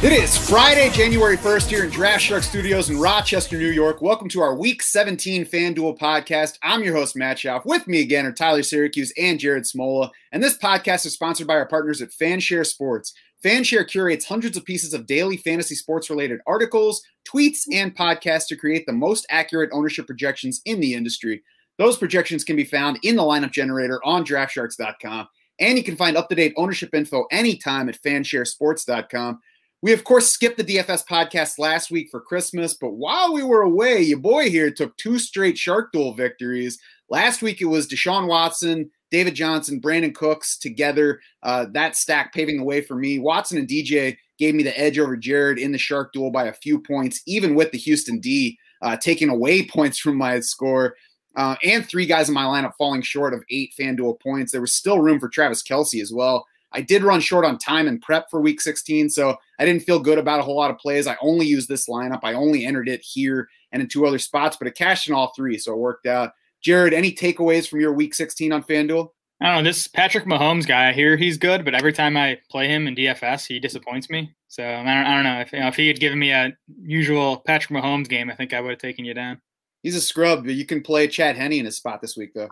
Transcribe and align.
It 0.00 0.12
is 0.12 0.38
Friday, 0.38 0.90
January 0.90 1.36
1st 1.36 1.68
here 1.68 1.82
in 1.82 1.90
Draft 1.90 2.22
Shark 2.22 2.44
Studios 2.44 2.90
in 2.90 3.00
Rochester, 3.00 3.58
New 3.58 3.70
York. 3.70 4.00
Welcome 4.00 4.28
to 4.28 4.40
our 4.40 4.54
Week 4.54 4.80
17 4.80 5.44
FanDuel 5.44 5.98
podcast. 5.98 6.58
I'm 6.62 6.84
your 6.84 6.94
host, 6.94 7.16
Matt 7.16 7.38
Schauf. 7.38 7.66
With 7.66 7.88
me 7.88 8.00
again 8.02 8.24
are 8.24 8.32
Tyler 8.32 8.62
Syracuse 8.62 9.12
and 9.18 9.40
Jared 9.40 9.64
Smola. 9.64 10.10
And 10.30 10.40
this 10.40 10.56
podcast 10.56 11.04
is 11.06 11.14
sponsored 11.14 11.48
by 11.48 11.54
our 11.54 11.66
partners 11.66 12.00
at 12.00 12.10
Fanshare 12.10 12.64
Sports. 12.64 13.12
Fanshare 13.44 13.86
curates 13.86 14.24
hundreds 14.24 14.56
of 14.56 14.64
pieces 14.64 14.92
of 14.92 15.06
daily 15.06 15.36
fantasy 15.36 15.74
sports 15.74 16.10
related 16.10 16.40
articles, 16.46 17.02
tweets, 17.26 17.60
and 17.72 17.96
podcasts 17.96 18.46
to 18.48 18.56
create 18.56 18.84
the 18.86 18.92
most 18.92 19.26
accurate 19.30 19.70
ownership 19.72 20.06
projections 20.06 20.60
in 20.64 20.80
the 20.80 20.94
industry. 20.94 21.42
Those 21.78 21.96
projections 21.96 22.42
can 22.42 22.56
be 22.56 22.64
found 22.64 22.98
in 23.02 23.14
the 23.16 23.22
lineup 23.22 23.52
generator 23.52 24.00
on 24.04 24.24
draftsharks.com. 24.24 25.28
And 25.60 25.78
you 25.78 25.84
can 25.84 25.96
find 25.96 26.16
up 26.16 26.28
to 26.28 26.34
date 26.34 26.54
ownership 26.56 26.94
info 26.94 27.26
anytime 27.30 27.88
at 27.88 28.00
fansharesports.com. 28.02 29.40
We, 29.80 29.92
of 29.92 30.02
course, 30.02 30.28
skipped 30.28 30.56
the 30.56 30.64
DFS 30.64 31.06
podcast 31.06 31.58
last 31.58 31.92
week 31.92 32.08
for 32.10 32.20
Christmas, 32.20 32.74
but 32.74 32.94
while 32.94 33.32
we 33.32 33.44
were 33.44 33.62
away, 33.62 34.02
your 34.02 34.18
boy 34.18 34.50
here 34.50 34.72
took 34.72 34.96
two 34.96 35.20
straight 35.20 35.56
Shark 35.56 35.92
Duel 35.92 36.14
victories. 36.14 36.80
Last 37.08 37.42
week 37.42 37.60
it 37.60 37.66
was 37.66 37.86
Deshaun 37.86 38.26
Watson, 38.26 38.90
David 39.10 39.34
Johnson, 39.34 39.80
Brandin 39.80 40.14
Cooks 40.14 40.58
together. 40.58 41.20
Uh, 41.42 41.66
that 41.72 41.96
stack 41.96 42.32
paving 42.32 42.58
the 42.58 42.64
way 42.64 42.80
for 42.80 42.94
me. 42.94 43.18
Watson 43.18 43.58
and 43.58 43.68
DJ 43.68 44.16
gave 44.38 44.54
me 44.54 44.62
the 44.62 44.78
edge 44.78 44.98
over 44.98 45.16
Jared 45.16 45.58
in 45.58 45.72
the 45.72 45.78
Shark 45.78 46.12
Duel 46.12 46.30
by 46.30 46.44
a 46.44 46.52
few 46.52 46.80
points, 46.80 47.22
even 47.26 47.54
with 47.54 47.72
the 47.72 47.78
Houston 47.78 48.20
D 48.20 48.58
uh, 48.82 48.96
taking 48.96 49.28
away 49.28 49.66
points 49.68 49.98
from 49.98 50.16
my 50.16 50.40
score. 50.40 50.94
Uh, 51.36 51.54
and 51.62 51.86
three 51.86 52.06
guys 52.06 52.28
in 52.28 52.34
my 52.34 52.44
lineup 52.44 52.72
falling 52.76 53.02
short 53.02 53.32
of 53.32 53.44
eight 53.50 53.72
FanDuel 53.78 54.20
points. 54.20 54.50
There 54.50 54.60
was 54.60 54.74
still 54.74 55.00
room 55.00 55.20
for 55.20 55.28
Travis 55.28 55.62
Kelce 55.62 56.02
as 56.02 56.12
well. 56.12 56.46
I 56.72 56.80
did 56.80 57.02
run 57.02 57.20
short 57.20 57.44
on 57.44 57.58
time 57.58 57.88
and 57.88 58.00
prep 58.02 58.28
for 58.30 58.40
week 58.40 58.60
16, 58.60 59.08
so 59.10 59.36
I 59.58 59.64
didn't 59.64 59.84
feel 59.84 60.00
good 60.00 60.18
about 60.18 60.40
a 60.40 60.42
whole 60.42 60.56
lot 60.56 60.70
of 60.70 60.78
plays. 60.78 61.06
I 61.06 61.16
only 61.22 61.46
used 61.46 61.68
this 61.68 61.88
lineup. 61.88 62.20
I 62.22 62.34
only 62.34 62.66
entered 62.66 62.88
it 62.88 63.00
here 63.00 63.48
and 63.72 63.80
in 63.80 63.88
two 63.88 64.06
other 64.06 64.18
spots, 64.18 64.56
but 64.56 64.68
it 64.68 64.74
cashed 64.74 65.08
in 65.08 65.14
all 65.14 65.32
three, 65.34 65.58
so 65.58 65.72
it 65.72 65.78
worked 65.78 66.06
out. 66.06 66.32
Jared, 66.62 66.94
any 66.94 67.12
takeaways 67.12 67.68
from 67.68 67.80
your 67.80 67.92
week 67.92 68.14
16 68.14 68.52
on 68.52 68.62
FanDuel? 68.62 69.10
I 69.40 69.46
don't 69.46 69.62
know. 69.62 69.70
This 69.70 69.86
Patrick 69.86 70.24
Mahomes 70.24 70.66
guy, 70.66 70.88
I 70.88 70.92
hear 70.92 71.16
he's 71.16 71.38
good, 71.38 71.64
but 71.64 71.74
every 71.74 71.92
time 71.92 72.16
I 72.16 72.38
play 72.50 72.68
him 72.68 72.88
in 72.88 72.96
DFS, 72.96 73.46
he 73.46 73.60
disappoints 73.60 74.10
me. 74.10 74.34
So 74.48 74.64
I 74.64 74.76
don't, 74.76 74.88
I 74.88 75.14
don't 75.14 75.24
know 75.24 75.40
if, 75.40 75.52
you 75.52 75.60
know, 75.60 75.68
if 75.68 75.76
he 75.76 75.86
had 75.86 76.00
given 76.00 76.18
me 76.18 76.32
a 76.32 76.56
usual 76.82 77.38
Patrick 77.46 77.80
Mahomes 77.80 78.08
game, 78.08 78.30
I 78.30 78.34
think 78.34 78.52
I 78.52 78.60
would 78.60 78.70
have 78.70 78.80
taken 78.80 79.04
you 79.04 79.14
down. 79.14 79.40
He's 79.82 79.94
a 79.94 80.00
scrub. 80.00 80.44
But 80.44 80.54
you 80.54 80.66
can 80.66 80.82
play 80.82 81.06
Chad 81.06 81.36
Henne 81.36 81.52
in 81.52 81.66
his 81.66 81.76
spot 81.76 82.00
this 82.00 82.16
week, 82.16 82.34
though. 82.34 82.48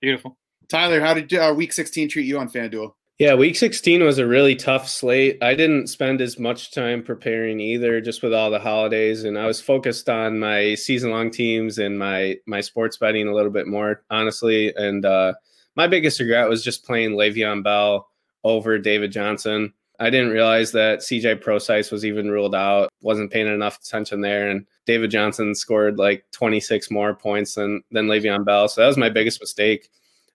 Beautiful. 0.00 0.38
Tyler, 0.68 1.00
how 1.00 1.12
did 1.12 1.32
uh, 1.34 1.52
week 1.54 1.72
16 1.72 2.08
treat 2.08 2.26
you 2.26 2.38
on 2.38 2.48
FanDuel? 2.48 2.94
Yeah, 3.20 3.34
week 3.34 3.54
16 3.54 4.02
was 4.02 4.18
a 4.18 4.26
really 4.26 4.56
tough 4.56 4.88
slate. 4.88 5.38
I 5.40 5.54
didn't 5.54 5.86
spend 5.86 6.20
as 6.20 6.36
much 6.36 6.72
time 6.72 7.00
preparing 7.04 7.60
either, 7.60 8.00
just 8.00 8.24
with 8.24 8.34
all 8.34 8.50
the 8.50 8.58
holidays, 8.58 9.22
and 9.22 9.38
I 9.38 9.46
was 9.46 9.60
focused 9.60 10.08
on 10.08 10.40
my 10.40 10.74
season-long 10.74 11.30
teams 11.30 11.78
and 11.78 11.96
my 11.96 12.38
my 12.48 12.60
sports 12.60 12.96
betting 12.96 13.28
a 13.28 13.32
little 13.32 13.52
bit 13.52 13.68
more, 13.68 14.02
honestly. 14.10 14.74
And 14.74 15.04
uh, 15.06 15.34
my 15.76 15.86
biggest 15.86 16.18
regret 16.18 16.48
was 16.48 16.64
just 16.64 16.84
playing 16.84 17.12
Le'Veon 17.12 17.62
Bell 17.62 18.08
over 18.42 18.78
David 18.80 19.12
Johnson. 19.12 19.72
I 20.00 20.10
didn't 20.10 20.32
realize 20.32 20.72
that 20.72 20.98
CJ 20.98 21.40
Prosise 21.40 21.92
was 21.92 22.04
even 22.04 22.32
ruled 22.32 22.56
out. 22.56 22.88
Wasn't 23.00 23.30
paying 23.30 23.46
enough 23.46 23.78
attention 23.78 24.22
there, 24.22 24.48
and 24.50 24.66
David 24.86 25.12
Johnson 25.12 25.54
scored 25.54 25.98
like 25.98 26.24
26 26.32 26.90
more 26.90 27.14
points 27.14 27.54
than 27.54 27.84
than 27.92 28.08
Le'Veon 28.08 28.44
Bell. 28.44 28.66
So 28.66 28.80
that 28.80 28.88
was 28.88 28.96
my 28.96 29.08
biggest 29.08 29.40
mistake. 29.40 29.88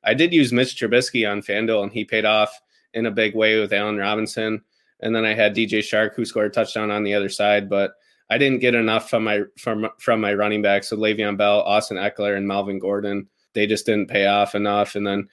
I 0.06 0.14
did 0.14 0.34
use 0.34 0.54
Mitch 0.54 0.78
Trubisky 0.78 1.30
on 1.30 1.42
FanDuel, 1.42 1.84
and 1.84 1.92
he 1.92 2.06
paid 2.06 2.24
off 2.24 2.58
in 2.94 3.06
a 3.06 3.12
big 3.12 3.36
way 3.36 3.60
with 3.60 3.74
Allen 3.74 3.98
Robinson. 3.98 4.62
And 5.02 5.16
then 5.16 5.26
I 5.26 5.34
had 5.34 5.56
DJ 5.56 5.80
Chark 5.80 6.16
who 6.16 6.26
scored 6.26 6.48
a 6.48 6.50
touchdown 6.50 6.92
on 6.92 7.04
the 7.04 7.14
other 7.14 7.30
side, 7.30 7.70
but 7.70 7.92
I 8.30 8.38
didn't 8.38 8.60
get 8.60 8.76
enough 8.76 9.10
from 9.10 9.24
my 9.24 9.42
from 9.58 9.90
from 10.00 10.22
my 10.22 10.34
running 10.34 10.62
backs. 10.62 10.90
So 10.90 10.98
Le'Veon 10.98 11.38
Bell, 11.38 11.62
Austin 11.62 11.98
Ekeler, 11.98 12.38
and 12.38 12.48
Melvin 12.48 12.80
Gordon. 12.80 13.28
They 13.54 13.66
just 13.66 13.86
didn't 13.86 14.10
pay 14.10 14.28
off 14.28 14.56
enough. 14.56 14.96
And 14.96 15.08
then 15.08 15.28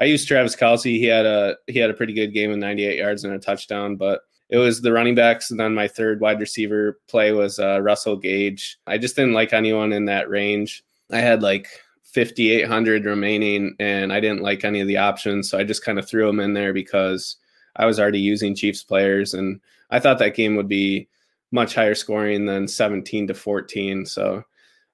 I 0.00 0.04
used 0.04 0.28
Travis 0.28 0.56
Kelce. 0.56 0.98
He 0.98 1.04
had 1.04 1.24
a 1.24 1.56
he 1.66 1.78
had 1.78 1.90
a 1.90 1.94
pretty 1.94 2.12
good 2.12 2.34
game 2.34 2.50
with 2.50 2.58
98 2.58 2.98
yards 2.98 3.24
and 3.24 3.32
a 3.32 3.38
touchdown, 3.38 3.96
but 3.96 4.20
it 4.50 4.58
was 4.58 4.82
the 4.82 4.92
running 4.92 5.14
backs. 5.14 5.50
And 5.50 5.58
then 5.58 5.74
my 5.74 5.88
third 5.88 6.20
wide 6.20 6.40
receiver 6.40 7.00
play 7.08 7.32
was 7.32 7.58
uh, 7.58 7.80
Russell 7.80 8.16
Gage. 8.16 8.78
I 8.86 8.98
just 8.98 9.16
didn't 9.16 9.32
like 9.32 9.54
anyone 9.54 9.92
in 9.92 10.04
that 10.06 10.28
range. 10.28 10.82
I 11.10 11.20
had 11.20 11.42
like 11.42 11.68
5,800 12.14 13.04
remaining, 13.06 13.74
and 13.80 14.12
I 14.12 14.20
didn't 14.20 14.42
like 14.42 14.64
any 14.64 14.80
of 14.80 14.88
the 14.88 14.98
options. 14.98 15.48
So 15.48 15.58
I 15.58 15.64
just 15.64 15.84
kind 15.84 15.98
of 15.98 16.08
threw 16.08 16.26
them 16.26 16.40
in 16.40 16.52
there 16.52 16.72
because 16.72 17.36
I 17.76 17.86
was 17.86 17.98
already 17.98 18.20
using 18.20 18.54
Chiefs 18.54 18.82
players, 18.82 19.34
and 19.34 19.60
I 19.90 19.98
thought 19.98 20.18
that 20.18 20.36
game 20.36 20.56
would 20.56 20.68
be 20.68 21.08
much 21.52 21.74
higher 21.74 21.94
scoring 21.94 22.46
than 22.46 22.68
17 22.68 23.28
to 23.28 23.34
14. 23.34 24.06
So 24.06 24.42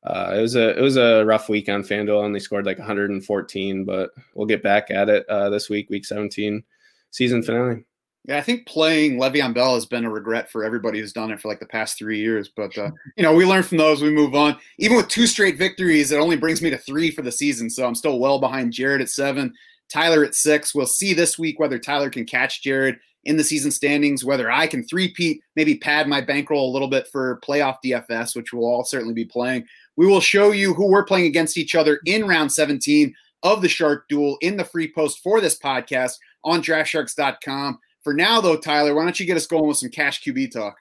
uh, 0.05 0.35
it 0.37 0.41
was 0.41 0.55
a 0.55 0.79
it 0.79 0.81
was 0.81 0.97
a 0.97 1.25
rough 1.25 1.49
week 1.49 1.69
on 1.69 1.83
FanDuel. 1.83 2.23
Only 2.23 2.41
scored 2.41 2.67
like 2.67 2.79
114, 2.79 3.85
but 3.85 4.11
we'll 4.35 4.47
get 4.47 4.63
back 4.63 4.91
at 4.91 5.09
it 5.09 5.29
uh, 5.29 5.51
this 5.51 5.69
week, 5.69 5.91
week 5.91 6.05
17, 6.05 6.63
season 7.11 7.43
finale. 7.43 7.85
Yeah, 8.25 8.37
I 8.37 8.43
think 8.43 8.67
playing 8.67 9.19
Le'Veon 9.19 9.55
Bell 9.55 9.75
has 9.75 9.87
been 9.87 10.05
a 10.05 10.11
regret 10.11 10.51
for 10.51 10.63
everybody 10.65 10.99
who's 10.99 11.15
done 11.15 11.31
it 11.31 11.41
for 11.41 11.49
like 11.49 11.61
the 11.61 11.67
past 11.67 11.97
three 11.97 12.19
years. 12.19 12.51
But 12.55 12.77
uh, 12.77 12.91
you 13.17 13.23
know, 13.23 13.35
we 13.35 13.47
learn 13.47 13.63
from 13.63 13.79
those. 13.79 14.03
We 14.03 14.11
move 14.11 14.35
on. 14.35 14.57
Even 14.79 14.97
with 14.97 15.09
two 15.09 15.27
straight 15.27 15.57
victories, 15.57 16.13
it 16.13 16.21
only 16.21 16.37
brings 16.37 16.61
me 16.61 16.71
to 16.71 16.79
three 16.79 17.11
for 17.11 17.23
the 17.23 17.33
season. 17.33 17.71
So 17.71 17.87
I'm 17.87 17.95
still 17.95 18.19
well 18.19 18.39
behind 18.39 18.73
Jared 18.73 19.01
at 19.01 19.09
seven, 19.09 19.55
Tyler 19.91 20.25
at 20.25 20.35
six. 20.35 20.75
We'll 20.75 20.87
see 20.87 21.15
this 21.15 21.39
week 21.39 21.59
whether 21.59 21.79
Tyler 21.79 22.11
can 22.11 22.27
catch 22.27 22.63
Jared 22.63 22.99
in 23.25 23.37
the 23.37 23.45
season 23.45 23.71
standings, 23.71 24.25
whether 24.25 24.51
I 24.51 24.67
can 24.67 24.87
three-peat, 24.87 25.41
maybe 25.57 25.77
pad 25.77 26.07
my 26.07 26.21
bankroll 26.21 26.71
a 26.71 26.73
little 26.73 26.89
bit 26.89 27.09
for 27.09 27.41
playoff 27.47 27.77
DFS, 27.85 28.35
which 28.37 28.53
we'll 28.53 28.65
all 28.65 28.85
certainly 28.85 29.15
be 29.15 29.25
playing. 29.25 29.67
We 29.97 30.07
will 30.07 30.21
show 30.21 30.53
you 30.53 30.75
who 30.75 30.91
we're 30.91 31.05
playing 31.05 31.27
against 31.27 31.59
each 31.59 31.75
other 31.75 32.01
in 32.07 32.27
round 32.27 32.53
17 32.53 33.15
of 33.43 33.63
the 33.63 33.69
Shark 33.69 34.09
Duel 34.09 34.39
in 34.41 34.57
the 34.57 34.65
free 34.65 34.91
post 34.93 35.21
for 35.23 35.41
this 35.41 35.59
podcast 35.59 36.15
on 36.45 36.63
draftsharks.com. 36.63 37.79
For 38.09 38.15
now, 38.15 38.41
though, 38.41 38.57
Tyler, 38.57 38.95
why 38.95 39.03
don't 39.03 39.21
you 39.21 39.27
get 39.27 39.37
us 39.37 39.47
going 39.47 39.67
with 39.69 39.77
some 39.77 39.91
cash 39.91 40.23
QB 40.23 40.51
talk? 40.53 40.79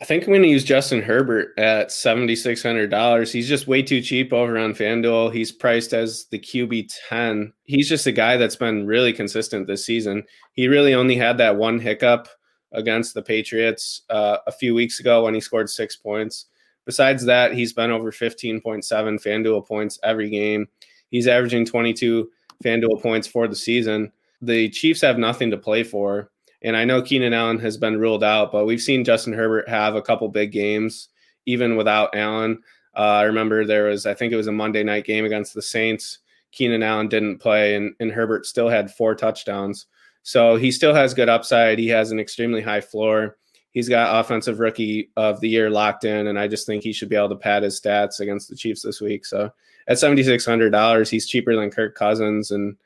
I 0.00 0.06
think 0.06 0.22
I'm 0.22 0.30
going 0.30 0.40
to 0.40 0.48
use 0.48 0.64
Justin 0.64 1.02
Herbert 1.02 1.50
at 1.58 1.92
seventy 1.92 2.34
six 2.34 2.62
hundred 2.62 2.90
dollars. 2.90 3.30
He's 3.30 3.50
just 3.50 3.66
way 3.66 3.82
too 3.82 4.00
cheap 4.00 4.32
over 4.32 4.56
on 4.56 4.72
FanDuel. 4.72 5.30
He's 5.30 5.52
priced 5.52 5.92
as 5.92 6.24
the 6.30 6.38
QB 6.38 6.90
ten. 7.10 7.52
He's 7.64 7.86
just 7.86 8.06
a 8.06 8.12
guy 8.12 8.38
that's 8.38 8.56
been 8.56 8.86
really 8.86 9.12
consistent 9.12 9.66
this 9.66 9.84
season. 9.84 10.24
He 10.54 10.68
really 10.68 10.94
only 10.94 11.16
had 11.16 11.36
that 11.36 11.56
one 11.56 11.78
hiccup 11.78 12.28
against 12.72 13.12
the 13.12 13.20
Patriots 13.20 14.00
uh, 14.08 14.38
a 14.46 14.52
few 14.52 14.74
weeks 14.74 15.00
ago 15.00 15.24
when 15.24 15.34
he 15.34 15.40
scored 15.40 15.68
six 15.68 15.96
points. 15.96 16.46
Besides 16.86 17.26
that, 17.26 17.52
he's 17.52 17.74
been 17.74 17.90
over 17.90 18.10
fifteen 18.10 18.58
point 18.58 18.86
seven 18.86 19.18
FanDuel 19.18 19.68
points 19.68 19.98
every 20.02 20.30
game. 20.30 20.66
He's 21.10 21.28
averaging 21.28 21.66
twenty 21.66 21.92
two 21.92 22.30
FanDuel 22.64 23.02
points 23.02 23.28
for 23.28 23.46
the 23.48 23.54
season. 23.54 24.12
The 24.40 24.70
Chiefs 24.70 25.02
have 25.02 25.18
nothing 25.18 25.50
to 25.50 25.58
play 25.58 25.82
for. 25.82 26.30
And 26.62 26.76
I 26.76 26.84
know 26.84 27.02
Keenan 27.02 27.32
Allen 27.32 27.58
has 27.60 27.76
been 27.76 27.98
ruled 27.98 28.22
out, 28.22 28.52
but 28.52 28.66
we've 28.66 28.82
seen 28.82 29.04
Justin 29.04 29.32
Herbert 29.32 29.68
have 29.68 29.94
a 29.94 30.02
couple 30.02 30.28
big 30.28 30.52
games 30.52 31.08
even 31.46 31.76
without 31.76 32.14
Allen. 32.14 32.62
Uh, 32.94 33.00
I 33.00 33.22
remember 33.22 33.64
there 33.64 33.84
was, 33.84 34.04
I 34.04 34.14
think 34.14 34.32
it 34.32 34.36
was 34.36 34.46
a 34.46 34.52
Monday 34.52 34.82
night 34.82 35.04
game 35.04 35.24
against 35.24 35.54
the 35.54 35.62
Saints. 35.62 36.18
Keenan 36.52 36.82
Allen 36.82 37.08
didn't 37.08 37.38
play, 37.38 37.76
and, 37.76 37.94
and 38.00 38.10
Herbert 38.10 38.44
still 38.44 38.68
had 38.68 38.92
four 38.92 39.14
touchdowns. 39.14 39.86
So 40.22 40.56
he 40.56 40.70
still 40.70 40.94
has 40.94 41.14
good 41.14 41.28
upside. 41.28 41.78
He 41.78 41.88
has 41.88 42.10
an 42.10 42.20
extremely 42.20 42.60
high 42.60 42.80
floor. 42.80 43.38
He's 43.70 43.88
got 43.88 44.18
offensive 44.18 44.58
rookie 44.58 45.10
of 45.16 45.40
the 45.40 45.48
year 45.48 45.70
locked 45.70 46.04
in, 46.04 46.26
and 46.26 46.38
I 46.38 46.48
just 46.48 46.66
think 46.66 46.82
he 46.82 46.92
should 46.92 47.08
be 47.08 47.16
able 47.16 47.28
to 47.28 47.36
pad 47.36 47.62
his 47.62 47.80
stats 47.80 48.18
against 48.18 48.50
the 48.50 48.56
Chiefs 48.56 48.82
this 48.82 49.00
week. 49.00 49.24
So 49.24 49.52
at 49.86 49.98
seventy 49.98 50.24
six 50.24 50.44
hundred 50.44 50.70
dollars, 50.70 51.08
he's 51.08 51.28
cheaper 51.28 51.54
than 51.54 51.70
Kirk 51.70 51.94
Cousins, 51.94 52.50
and 52.50 52.76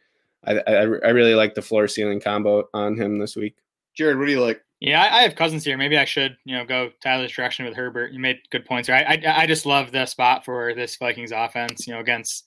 I, 0.44 0.58
I, 0.58 0.72
I 0.74 1.08
really 1.08 1.34
like 1.34 1.54
the 1.54 1.62
floor 1.62 1.88
ceiling 1.88 2.20
combo 2.20 2.68
on 2.74 2.96
him 2.98 3.18
this 3.18 3.34
week. 3.34 3.56
Jared, 3.96 4.18
what 4.18 4.26
do 4.26 4.32
you 4.32 4.40
like? 4.40 4.60
Yeah, 4.80 5.02
I, 5.02 5.18
I 5.18 5.22
have 5.22 5.36
Cousins 5.36 5.64
here. 5.64 5.78
Maybe 5.78 5.96
I 5.96 6.04
should, 6.04 6.36
you 6.44 6.56
know, 6.56 6.64
go 6.64 6.90
Tyler's 7.02 7.32
direction 7.32 7.64
with 7.64 7.74
Herbert. 7.74 8.12
You 8.12 8.18
made 8.18 8.40
good 8.50 8.66
points 8.66 8.88
here. 8.88 8.96
I, 8.96 9.14
I, 9.14 9.42
I 9.42 9.46
just 9.46 9.66
love 9.66 9.92
the 9.92 10.04
spot 10.04 10.44
for 10.44 10.74
this 10.74 10.96
Vikings 10.96 11.32
offense. 11.32 11.86
You 11.86 11.94
know, 11.94 12.00
against 12.00 12.44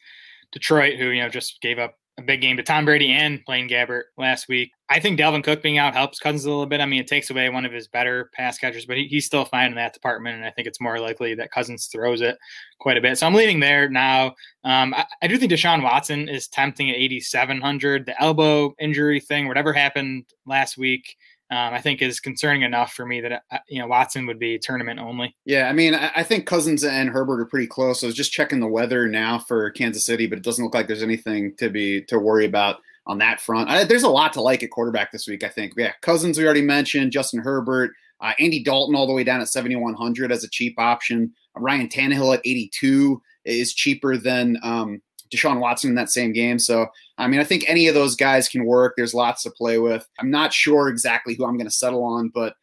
Detroit, 0.51 0.99
who 0.99 1.09
you 1.09 1.23
know 1.23 1.29
just 1.29 1.61
gave 1.61 1.79
up 1.79 1.95
a 2.17 2.23
big 2.23 2.41
game 2.41 2.57
to 2.57 2.63
Tom 2.63 2.85
Brady 2.85 3.11
and 3.11 3.43
Blaine 3.45 3.69
Gabbert 3.69 4.03
last 4.17 4.47
week. 4.47 4.71
I 4.89 4.99
think 4.99 5.19
Dalvin 5.19 5.43
Cook 5.43 5.61
being 5.61 5.77
out 5.77 5.93
helps 5.93 6.19
Cousins 6.19 6.45
a 6.45 6.49
little 6.49 6.65
bit. 6.65 6.81
I 6.81 6.85
mean, 6.85 6.99
it 6.99 7.07
takes 7.07 7.29
away 7.29 7.49
one 7.49 7.65
of 7.65 7.71
his 7.71 7.87
better 7.87 8.31
pass 8.33 8.57
catchers, 8.57 8.85
but 8.85 8.97
he, 8.97 9.07
he's 9.07 9.25
still 9.25 9.45
fine 9.45 9.69
in 9.69 9.75
that 9.75 9.93
department. 9.93 10.37
And 10.37 10.45
I 10.45 10.49
think 10.49 10.67
it's 10.67 10.81
more 10.81 10.99
likely 10.99 11.35
that 11.35 11.51
Cousins 11.51 11.87
throws 11.87 12.21
it 12.21 12.37
quite 12.79 12.97
a 12.97 13.01
bit. 13.01 13.17
So 13.17 13.27
I'm 13.27 13.35
leaning 13.35 13.59
there 13.59 13.87
now. 13.89 14.33
Um, 14.63 14.93
I, 14.95 15.05
I, 15.21 15.27
do 15.27 15.37
think 15.37 15.51
Deshaun 15.51 15.83
Watson 15.83 16.27
is 16.27 16.47
tempting 16.47 16.89
at 16.89 16.95
8,700. 16.95 18.05
The 18.05 18.19
elbow 18.21 18.73
injury 18.79 19.19
thing, 19.19 19.47
whatever 19.47 19.73
happened 19.73 20.25
last 20.45 20.77
week, 20.77 21.15
um, 21.49 21.73
I 21.73 21.79
think 21.79 22.01
is 22.01 22.19
concerning 22.19 22.63
enough 22.63 22.93
for 22.93 23.05
me 23.05 23.21
that 23.21 23.43
uh, 23.51 23.57
you 23.69 23.79
know 23.79 23.87
Watson 23.87 24.25
would 24.27 24.39
be 24.39 24.59
tournament 24.59 24.99
only. 24.99 25.35
Yeah, 25.45 25.69
I 25.69 25.73
mean, 25.73 25.95
I, 25.95 26.23
think 26.23 26.45
Cousins 26.45 26.83
and 26.83 27.09
Herbert 27.09 27.39
are 27.39 27.45
pretty 27.45 27.67
close. 27.67 28.03
I 28.03 28.07
was 28.07 28.15
just 28.15 28.33
checking 28.33 28.59
the 28.59 28.67
weather 28.67 29.07
now 29.07 29.39
for 29.39 29.69
Kansas 29.71 30.05
City, 30.05 30.27
but 30.27 30.37
it 30.37 30.43
doesn't 30.43 30.63
look 30.63 30.73
like 30.73 30.87
there's 30.87 31.03
anything 31.03 31.55
to 31.57 31.69
be 31.69 32.03
to 32.05 32.19
worry 32.19 32.45
about 32.45 32.81
on 33.05 33.17
that 33.19 33.39
front. 33.39 33.69
I, 33.69 33.85
there's 33.85 34.03
a 34.03 34.09
lot 34.09 34.33
to 34.33 34.41
like 34.41 34.61
at 34.61 34.71
quarterback 34.71 35.11
this 35.11 35.27
week. 35.27 35.43
I 35.43 35.49
think. 35.49 35.73
Yeah, 35.77 35.93
Cousins 36.01 36.37
we 36.37 36.43
already 36.43 36.61
mentioned, 36.61 37.13
Justin 37.13 37.39
Herbert, 37.39 37.91
uh, 38.19 38.33
Andy 38.39 38.61
Dalton 38.61 38.95
all 38.95 39.07
the 39.07 39.13
way 39.13 39.23
down 39.23 39.39
at 39.39 39.47
7100 39.47 40.31
as 40.31 40.43
a 40.43 40.49
cheap 40.49 40.77
option. 40.77 41.33
Ryan 41.55 41.87
Tannehill 41.87 42.35
at 42.35 42.41
82 42.43 43.21
is 43.45 43.73
cheaper 43.73 44.17
than 44.17 44.57
um, 44.63 45.01
Deshaun 45.29 45.59
Watson 45.59 45.89
in 45.89 45.95
that 45.95 46.09
same 46.09 46.33
game. 46.33 46.59
So, 46.59 46.87
I 47.17 47.27
mean, 47.27 47.39
I 47.39 47.43
think 47.43 47.65
any 47.67 47.87
of 47.87 47.95
those 47.95 48.15
guys 48.15 48.49
can 48.49 48.65
work. 48.65 48.93
There's 48.95 49.13
lots 49.13 49.43
to 49.43 49.51
play 49.51 49.77
with. 49.77 50.07
I'm 50.19 50.31
not 50.31 50.53
sure 50.53 50.89
exactly 50.89 51.35
who 51.35 51.45
I'm 51.45 51.57
going 51.57 51.69
to 51.69 51.71
settle 51.71 52.03
on, 52.03 52.29
but 52.33 52.53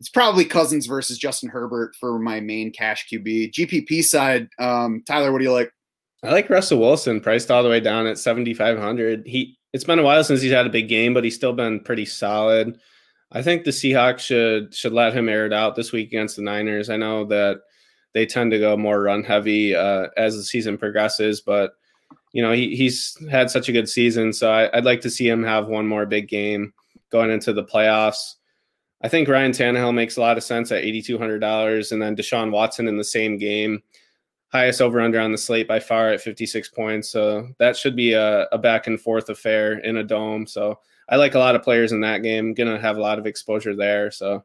it's 0.00 0.08
probably 0.08 0.44
Cousins 0.44 0.86
versus 0.86 1.18
Justin 1.18 1.50
Herbert 1.50 1.94
for 2.00 2.18
my 2.18 2.40
main 2.40 2.72
cash 2.72 3.06
QB. 3.12 3.52
GPP 3.52 4.02
side, 4.02 4.48
um, 4.58 5.02
Tyler, 5.06 5.30
what 5.30 5.38
do 5.38 5.44
you 5.44 5.52
like? 5.52 5.70
I 6.22 6.32
like 6.32 6.50
Russell 6.50 6.80
Wilson, 6.80 7.20
priced 7.20 7.50
all 7.50 7.62
the 7.62 7.68
way 7.68 7.80
down 7.80 8.06
at 8.06 8.18
7,500. 8.18 9.26
He 9.26 9.56
it's 9.72 9.84
been 9.84 9.98
a 9.98 10.02
while 10.02 10.24
since 10.24 10.40
he's 10.40 10.52
had 10.52 10.66
a 10.66 10.70
big 10.70 10.88
game, 10.88 11.14
but 11.14 11.22
he's 11.22 11.36
still 11.36 11.52
been 11.52 11.80
pretty 11.80 12.04
solid. 12.04 12.78
I 13.32 13.42
think 13.42 13.64
the 13.64 13.70
Seahawks 13.70 14.20
should 14.20 14.74
should 14.74 14.92
let 14.92 15.14
him 15.14 15.28
air 15.28 15.46
it 15.46 15.52
out 15.52 15.76
this 15.76 15.92
week 15.92 16.08
against 16.08 16.36
the 16.36 16.42
Niners. 16.42 16.90
I 16.90 16.96
know 16.96 17.24
that 17.26 17.60
they 18.12 18.26
tend 18.26 18.50
to 18.50 18.58
go 18.58 18.76
more 18.76 19.00
run 19.02 19.22
heavy 19.22 19.74
uh, 19.74 20.08
as 20.16 20.34
the 20.36 20.42
season 20.42 20.76
progresses, 20.76 21.40
but 21.40 21.72
you 22.32 22.42
know, 22.42 22.52
he, 22.52 22.76
he's 22.76 23.16
had 23.30 23.50
such 23.50 23.68
a 23.68 23.72
good 23.72 23.88
season. 23.88 24.32
So 24.32 24.50
I, 24.50 24.70
would 24.74 24.84
like 24.84 25.00
to 25.02 25.10
see 25.10 25.28
him 25.28 25.42
have 25.42 25.66
one 25.66 25.86
more 25.86 26.06
big 26.06 26.28
game 26.28 26.72
going 27.10 27.30
into 27.30 27.52
the 27.52 27.64
playoffs. 27.64 28.34
I 29.02 29.08
think 29.08 29.28
Ryan 29.28 29.52
Tannehill 29.52 29.94
makes 29.94 30.16
a 30.16 30.20
lot 30.20 30.36
of 30.36 30.44
sense 30.44 30.70
at 30.70 30.84
$8,200. 30.84 31.92
And 31.92 32.00
then 32.00 32.16
Deshaun 32.16 32.50
Watson 32.50 32.86
in 32.86 32.98
the 32.98 33.04
same 33.04 33.38
game, 33.38 33.82
highest 34.52 34.80
over 34.80 35.00
under 35.00 35.18
on 35.18 35.32
the 35.32 35.38
slate 35.38 35.66
by 35.66 35.80
far 35.80 36.10
at 36.10 36.20
56 36.20 36.68
points. 36.68 37.10
So 37.10 37.48
that 37.58 37.76
should 37.76 37.96
be 37.96 38.12
a, 38.12 38.46
a 38.52 38.58
back 38.58 38.86
and 38.86 39.00
forth 39.00 39.28
affair 39.28 39.78
in 39.78 39.96
a 39.96 40.04
dome. 40.04 40.46
So 40.46 40.78
I 41.08 41.16
like 41.16 41.34
a 41.34 41.40
lot 41.40 41.56
of 41.56 41.62
players 41.62 41.92
in 41.92 42.00
that 42.02 42.22
game, 42.22 42.54
going 42.54 42.72
to 42.72 42.80
have 42.80 42.96
a 42.96 43.00
lot 43.02 43.18
of 43.18 43.26
exposure 43.26 43.74
there. 43.74 44.10
So 44.10 44.44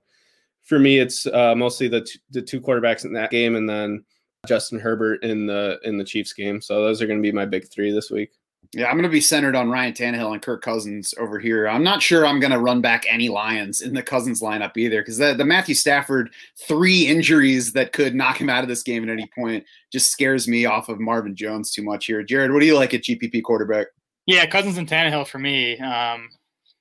for 0.64 0.80
me, 0.80 0.98
it's 0.98 1.28
uh, 1.28 1.54
mostly 1.56 1.88
the, 1.88 2.02
t- 2.02 2.20
the 2.32 2.42
two 2.42 2.60
quarterbacks 2.60 3.06
in 3.06 3.14
that 3.14 3.30
game. 3.30 3.56
And 3.56 3.70
then 3.70 4.04
Justin 4.48 4.80
Herbert 4.80 5.24
in 5.24 5.46
the 5.46 5.80
in 5.84 5.98
the 5.98 6.04
Chiefs 6.04 6.34
game. 6.34 6.62
So 6.62 6.84
those 6.84 7.02
are 7.02 7.08
going 7.08 7.20
to 7.20 7.24
be 7.24 7.32
my 7.32 7.46
big 7.46 7.70
three 7.70 7.92
this 7.92 8.10
week. 8.12 8.32
Yeah, 8.74 8.88
I'm 8.88 8.94
going 8.94 9.04
to 9.04 9.10
be 9.10 9.22
centered 9.22 9.56
on 9.56 9.70
Ryan 9.70 9.94
Tannehill 9.94 10.34
and 10.34 10.42
Kirk 10.42 10.62
Cousins 10.62 11.14
over 11.18 11.40
here. 11.40 11.68
I'm 11.68 11.84
not 11.84 12.02
sure 12.02 12.26
I'm 12.26 12.40
going 12.40 12.52
to 12.52 12.60
run 12.60 12.82
back 12.82 13.06
any 13.08 13.30
Lions 13.30 13.82
in 13.82 13.94
the 13.94 14.02
Cousins 14.02 14.42
lineup 14.42 14.76
either 14.76 15.02
because 15.02 15.18
the, 15.18 15.34
the 15.34 15.46
Matthew 15.46 15.76
Stafford 15.76 16.32
three 16.68 17.08
injuries 17.08 17.74
that 17.74 17.94
could 17.94 18.16
knock 18.16 18.42
him 18.42 18.50
out 18.50 18.64
of 18.64 18.68
this 18.68 18.84
game 18.84 19.04
at 19.04 19.10
any 19.10 19.30
point 19.38 19.64
just 19.92 20.12
scares 20.12 20.48
me 20.48 20.66
off 20.66 20.90
of 20.90 21.00
Marvin 21.00 21.36
Jones 21.36 21.72
too 21.72 21.84
much 21.84 22.08
here. 22.08 22.24
Jared, 22.24 22.52
what 22.52 22.60
do 22.60 22.66
you 22.66 22.76
like 22.76 22.94
at 22.94 23.04
GPP 23.04 23.44
quarterback? 23.44 23.88
Yeah, 24.26 24.46
Cousins 24.48 24.78
and 24.78 24.90
Tannehill 24.90 25.28
for 25.28 25.38
me. 25.40 25.78
Um, 25.80 26.30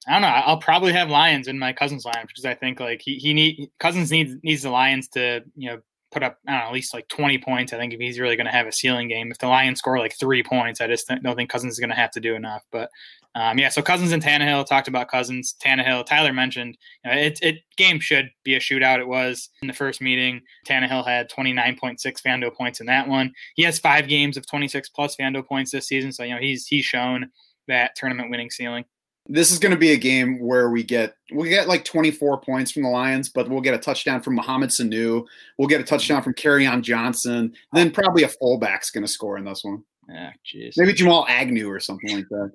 I 0.06 0.12
don't 0.12 0.22
know. 0.22 0.28
I'll 0.28 0.58
probably 0.58 0.92
have 0.92 1.08
Lions 1.08 1.48
in 1.48 1.58
my 1.58 1.72
Cousins 1.72 2.04
lineup 2.04 2.26
because 2.26 2.44
I 2.44 2.54
think 2.54 2.80
like 2.80 3.00
he, 3.02 3.16
he 3.16 3.32
need 3.32 3.70
Cousins 3.78 4.10
needs 4.10 4.34
needs 4.42 4.62
the 4.62 4.70
Lions 4.70 5.08
to 5.08 5.42
you 5.56 5.70
know 5.70 5.80
put 6.14 6.22
up 6.22 6.38
know, 6.46 6.52
at 6.52 6.72
least 6.72 6.94
like 6.94 7.08
20 7.08 7.38
points. 7.38 7.72
I 7.72 7.76
think 7.76 7.92
if 7.92 8.00
he's 8.00 8.20
really 8.20 8.36
going 8.36 8.46
to 8.46 8.52
have 8.52 8.66
a 8.66 8.72
ceiling 8.72 9.08
game, 9.08 9.30
if 9.30 9.38
the 9.38 9.48
Lions 9.48 9.80
score 9.80 9.98
like 9.98 10.16
three 10.18 10.42
points, 10.42 10.80
I 10.80 10.86
just 10.86 11.08
don't 11.08 11.36
think 11.36 11.50
Cousins 11.50 11.74
is 11.74 11.80
going 11.80 11.90
to 11.90 11.96
have 11.96 12.12
to 12.12 12.20
do 12.20 12.34
enough. 12.34 12.62
But 12.70 12.88
um, 13.34 13.58
yeah, 13.58 13.68
so 13.68 13.82
Cousins 13.82 14.12
and 14.12 14.22
Tannehill 14.22 14.64
talked 14.64 14.86
about 14.86 15.08
Cousins. 15.08 15.56
Tannehill, 15.62 16.06
Tyler 16.06 16.32
mentioned 16.32 16.78
you 17.04 17.10
know, 17.10 17.16
it, 17.16 17.38
it 17.42 17.56
game 17.76 17.98
should 17.98 18.30
be 18.44 18.54
a 18.54 18.60
shootout. 18.60 19.00
It 19.00 19.08
was 19.08 19.50
in 19.60 19.68
the 19.68 19.74
first 19.74 20.00
meeting. 20.00 20.40
Tannehill 20.66 21.04
had 21.04 21.28
29.6 21.28 21.98
FanDuel 22.22 22.54
points 22.54 22.80
in 22.80 22.86
that 22.86 23.08
one. 23.08 23.32
He 23.56 23.64
has 23.64 23.80
five 23.80 24.08
games 24.08 24.36
of 24.36 24.46
26 24.46 24.88
plus 24.90 25.16
FanDuel 25.16 25.46
points 25.46 25.72
this 25.72 25.88
season, 25.88 26.12
so 26.12 26.22
you 26.22 26.34
know 26.34 26.40
he's 26.40 26.66
he's 26.66 26.84
shown 26.84 27.30
that 27.66 27.96
tournament 27.96 28.30
winning 28.30 28.50
ceiling. 28.50 28.84
This 29.26 29.50
is 29.50 29.58
going 29.58 29.72
to 29.72 29.78
be 29.78 29.92
a 29.92 29.96
game 29.96 30.38
where 30.38 30.68
we 30.70 30.82
get 30.82 31.16
we 31.32 31.48
get 31.48 31.66
like 31.66 31.84
24 31.84 32.40
points 32.40 32.70
from 32.70 32.82
the 32.82 32.90
Lions, 32.90 33.30
but 33.30 33.48
we'll 33.48 33.62
get 33.62 33.74
a 33.74 33.78
touchdown 33.78 34.20
from 34.20 34.34
Mohamed 34.34 34.70
Sanu. 34.70 35.24
We'll 35.56 35.68
get 35.68 35.80
a 35.80 35.84
touchdown 35.84 36.22
from 36.22 36.34
Kerryon 36.34 36.82
Johnson. 36.82 37.54
Then 37.72 37.90
probably 37.90 38.24
a 38.24 38.28
fullback's 38.28 38.90
going 38.90 39.04
to 39.04 39.10
score 39.10 39.38
in 39.38 39.44
this 39.44 39.64
one. 39.64 39.82
Yeah, 40.08 40.32
jeez. 40.44 40.74
Maybe 40.76 40.92
Jamal 40.92 41.24
Agnew 41.28 41.70
or 41.70 41.80
something 41.80 42.14
like 42.14 42.28
that. 42.28 42.52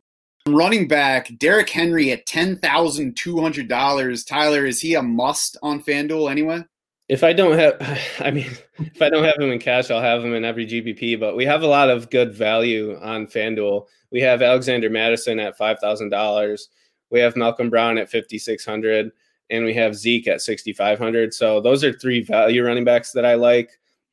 Running 0.47 0.87
back 0.87 1.31
Derrick 1.39 1.69
Henry 1.69 2.11
at 2.11 2.25
ten 2.27 2.57
thousand 2.57 3.17
two 3.17 3.41
hundred 3.41 3.67
dollars. 3.67 4.23
Tyler, 4.23 4.65
is 4.65 4.79
he 4.79 4.93
a 4.93 5.01
must 5.01 5.57
on 5.63 5.81
FanDuel 5.83 6.29
anyway? 6.29 6.63
If 7.09 7.23
I 7.23 7.33
don't 7.33 7.57
have, 7.57 7.99
I 8.19 8.31
mean, 8.31 8.51
if 8.77 9.01
I 9.01 9.09
don't 9.09 9.23
have 9.23 9.37
him 9.37 9.51
in 9.51 9.59
cash, 9.59 9.91
I'll 9.91 10.01
have 10.01 10.23
him 10.23 10.33
in 10.33 10.45
every 10.45 10.65
GPP. 10.65 11.19
But 11.19 11.35
we 11.35 11.45
have 11.45 11.63
a 11.63 11.67
lot 11.67 11.89
of 11.89 12.09
good 12.09 12.33
value 12.33 12.97
on 13.01 13.27
FanDuel. 13.27 13.87
We 14.11 14.21
have 14.21 14.41
Alexander 14.41 14.89
Mattison 14.89 15.39
at 15.39 15.57
five 15.57 15.79
thousand 15.79 16.09
dollars. 16.09 16.69
We 17.09 17.19
have 17.19 17.35
Malcolm 17.35 17.69
Brown 17.69 17.97
at 17.97 18.09
fifty 18.09 18.37
six 18.37 18.65
hundred, 18.65 19.11
and 19.49 19.65
we 19.65 19.73
have 19.73 19.95
Zeke 19.95 20.27
at 20.27 20.41
sixty 20.41 20.71
five 20.73 20.99
hundred. 20.99 21.33
So 21.33 21.59
those 21.59 21.83
are 21.83 21.91
three 21.91 22.21
value 22.21 22.65
running 22.65 22.85
backs 22.85 23.11
that 23.13 23.25
I 23.25 23.35
like. 23.35 23.71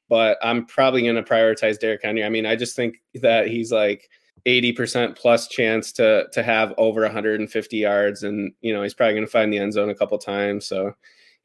But 0.08 0.38
I'm 0.42 0.66
probably 0.66 1.02
going 1.02 1.16
to 1.16 1.22
prioritize 1.22 1.80
Derrick 1.80 2.02
Henry. 2.02 2.24
I 2.24 2.28
mean, 2.28 2.46
I 2.46 2.54
just 2.54 2.76
think 2.76 3.02
that 3.14 3.48
he's 3.48 3.72
like 3.72 4.08
80% 4.46 5.18
plus 5.18 5.48
chance 5.48 5.90
to 5.92 6.28
to 6.32 6.42
have 6.42 6.72
over 6.78 7.02
150 7.02 7.76
yards 7.76 8.22
and 8.22 8.52
you 8.60 8.72
know 8.72 8.82
he's 8.82 8.94
probably 8.94 9.14
going 9.14 9.26
to 9.26 9.30
find 9.30 9.52
the 9.52 9.58
end 9.58 9.72
zone 9.72 9.90
a 9.90 9.94
couple 9.94 10.16
times 10.18 10.66
so 10.66 10.94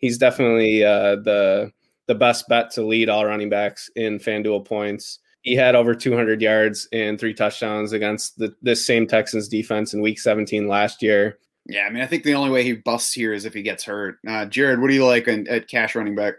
he's 0.01 0.18
definitely 0.18 0.83
uh, 0.83 1.15
the 1.18 1.71
the 2.07 2.15
best 2.15 2.48
bet 2.50 2.71
to 2.71 2.86
lead 2.86 3.07
all 3.07 3.25
running 3.25 3.50
backs 3.50 3.89
in 3.95 4.19
FanDuel 4.19 4.65
points 4.65 5.19
he 5.42 5.56
had 5.56 5.75
over 5.75 5.95
200 5.95 6.42
yards 6.42 6.88
and 6.92 7.19
three 7.19 7.33
touchdowns 7.33 7.94
against 7.94 8.38
the 8.38 8.56
this 8.62 8.86
same 8.86 9.07
Texans 9.07 9.48
defense 9.48 9.94
in 9.94 10.01
Week 10.01 10.19
17 10.19 10.68
last 10.68 11.01
year. 11.01 11.39
Yeah, 11.68 11.86
I 11.86 11.89
mean, 11.89 12.01
I 12.01 12.07
think 12.07 12.24
the 12.24 12.33
only 12.33 12.50
way 12.50 12.63
he 12.63 12.74
busts 12.74 13.13
here 13.13 13.33
is 13.33 13.45
if 13.45 13.53
he 13.53 13.62
gets 13.62 13.83
hurt. 13.83 14.18
Uh, 14.27 14.45
Jared, 14.45 14.81
what 14.81 14.88
do 14.88 14.94
you 14.94 15.06
like 15.06 15.27
in, 15.27 15.48
at 15.48 15.68
cash 15.68 15.95
running 15.95 16.15
back? 16.15 16.36